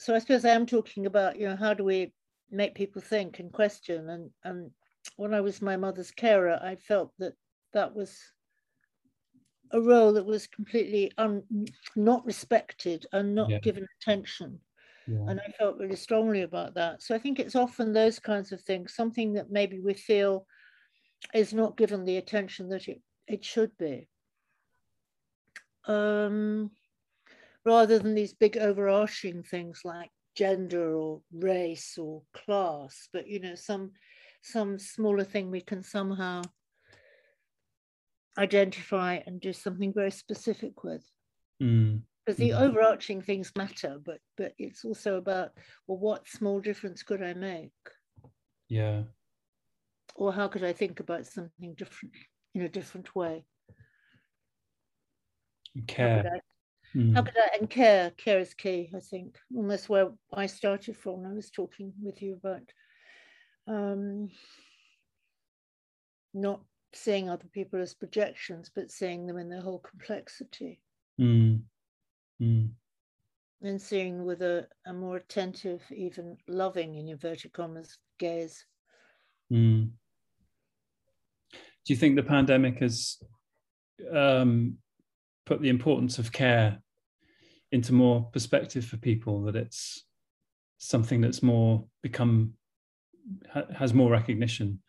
[0.00, 2.12] So I suppose I am talking about you know how do we
[2.50, 4.70] make people think and question, and and
[5.16, 7.34] when I was my mother's carer, I felt that
[7.74, 8.18] that was
[9.72, 11.42] a role that was completely un,
[11.94, 13.58] not respected and not yeah.
[13.60, 14.58] given attention.
[15.06, 15.26] Yeah.
[15.28, 17.02] And I felt really strongly about that.
[17.02, 20.46] So I think it's often those kinds of things, something that maybe we feel
[21.34, 24.08] is not given the attention that it, it should be.
[25.86, 26.70] Um,
[27.64, 33.54] rather than these big overarching things like gender or race or class, but you know,
[33.54, 33.92] some
[34.42, 36.42] some smaller thing we can somehow
[38.38, 41.04] identify and do something very specific with.
[41.62, 42.02] Mm.
[42.24, 42.62] Because the mm-hmm.
[42.62, 45.50] overarching things matter but but it's also about
[45.86, 47.72] well what small difference could i make?
[48.68, 49.02] Yeah.
[50.14, 52.14] Or how could i think about something different
[52.54, 53.44] in a different way?
[55.86, 56.40] Care how could, I,
[56.94, 57.14] mm.
[57.14, 61.26] how could I and care care is key i think almost where i started from
[61.26, 62.62] i was talking with you about
[63.66, 64.28] um
[66.32, 66.60] not
[66.92, 70.80] seeing other people as projections but seeing them in their whole complexity
[71.20, 71.60] mm.
[72.40, 72.70] Mm.
[73.62, 78.64] And seeing with a, a more attentive, even loving, in inverted commas, gaze.
[79.52, 79.90] Mm.
[81.52, 83.18] Do you think the pandemic has
[84.14, 84.78] um,
[85.50, 86.78] put the importance of care
[87.72, 89.42] into more perspective for people?
[89.42, 90.04] That it's
[90.78, 92.54] something that's more become
[93.52, 94.80] ha, has more recognition.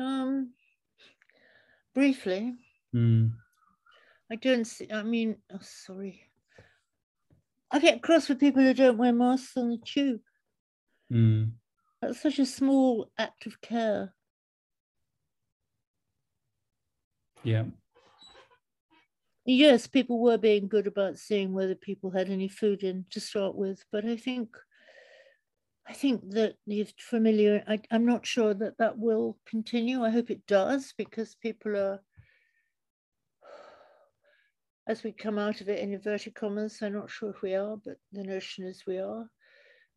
[0.00, 0.54] Um,
[1.94, 2.54] briefly,
[2.94, 3.30] mm.
[4.30, 4.90] I don't see.
[4.90, 6.20] I mean, oh, sorry.
[7.70, 10.20] I get cross with people who don't wear masks on the tube.
[11.12, 11.52] Mm.
[12.02, 14.14] That's such a small act of care.
[17.44, 17.64] Yeah.
[19.46, 23.54] Yes, people were being good about seeing whether people had any food in to start
[23.54, 24.56] with, but I think,
[25.86, 27.62] I think that the familiar.
[27.68, 30.02] I, I'm not sure that that will continue.
[30.02, 32.00] I hope it does because people are
[34.86, 37.76] as we come out of it in inverted commas, I'm not sure if we are,
[37.76, 39.26] but the notion is we are.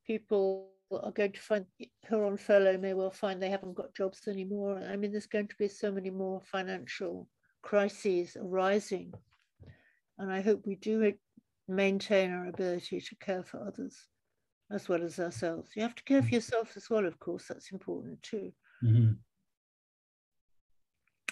[0.06, 1.66] People are going to find
[2.08, 4.82] who are on furlough may well find they haven't got jobs anymore.
[4.90, 7.28] I mean, there's going to be so many more financial
[7.62, 9.14] crises arising.
[10.20, 11.14] And I hope we do
[11.68, 14.08] maintain our ability to care for others
[14.72, 15.72] as well as ourselves.
[15.76, 18.52] You have to care for yourself as well, of course, that's important too.
[18.84, 19.14] Mm-hmm.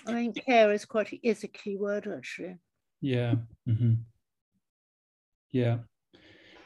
[0.07, 2.57] I think care is quite is a key word actually.
[3.01, 3.35] Yeah.
[3.67, 3.93] Mm-hmm.
[5.51, 5.77] Yeah.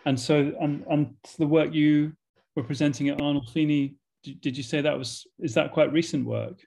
[0.05, 2.13] And so, and, and the work you
[2.55, 6.59] were presenting at Arnolfini, did, did you say that was, is that quite recent work?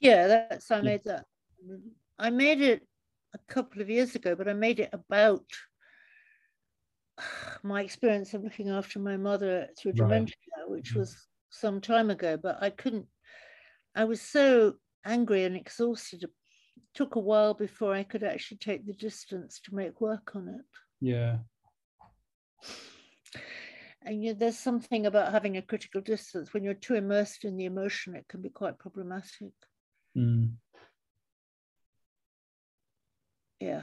[0.00, 1.24] Yeah, that's I made that.
[2.18, 2.87] I made it
[3.34, 5.44] a couple of years ago, but I made it about
[7.62, 10.70] my experience of looking after my mother through dementia, right.
[10.70, 11.00] which mm-hmm.
[11.00, 13.06] was some time ago, but I couldn't,
[13.94, 14.74] I was so
[15.04, 16.24] angry and exhausted.
[16.24, 16.30] It
[16.94, 20.64] took a while before I could actually take the distance to make work on it.
[21.00, 21.38] Yeah.
[24.02, 27.56] And you know, there's something about having a critical distance when you're too immersed in
[27.56, 29.52] the emotion, it can be quite problematic.
[30.16, 30.52] Mm.
[33.60, 33.82] Yeah.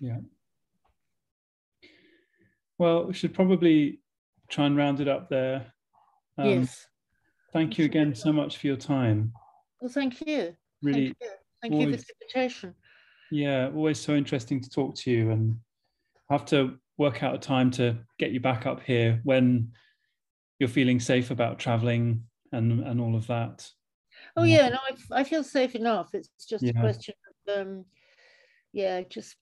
[0.00, 0.18] Yeah.
[2.78, 4.00] Well, we should probably
[4.48, 5.72] try and round it up there.
[6.36, 6.86] Um, yes.
[7.52, 9.32] Thank you again so much for your time.
[9.80, 10.56] Well, thank you.
[10.82, 11.06] Really.
[11.06, 11.30] Thank you,
[11.62, 12.74] thank always, you for the invitation.
[13.30, 15.56] Yeah, always so interesting to talk to you, and
[16.28, 19.72] I have to work out a time to get you back up here when
[20.58, 23.68] you're feeling safe about traveling and and all of that.
[24.36, 24.78] Oh yeah, no,
[25.12, 26.14] I, I feel safe enough.
[26.14, 26.72] It's just yeah.
[26.76, 27.14] a question
[27.48, 27.84] of um,
[28.74, 29.36] yeah, just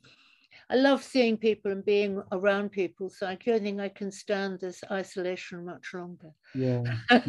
[0.70, 3.11] I love seeing people and being around people.
[3.11, 6.30] So I don't think I can stand this isolation much longer.
[6.55, 6.83] Yeah.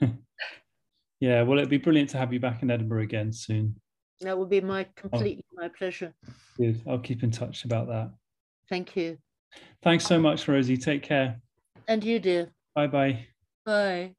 [1.20, 1.42] yeah.
[1.42, 3.76] Well, it'd be brilliant to have you back in Edinburgh again soon.
[4.20, 6.14] That would be my completely oh, my pleasure.
[6.56, 6.82] Good.
[6.86, 8.10] I'll keep in touch about that.
[8.68, 9.18] Thank you.
[9.82, 10.76] Thanks so much, Rosy.
[10.76, 11.40] Take care.
[11.86, 12.50] And you, dear.
[12.74, 13.26] Bye-bye.
[13.64, 14.14] Bye.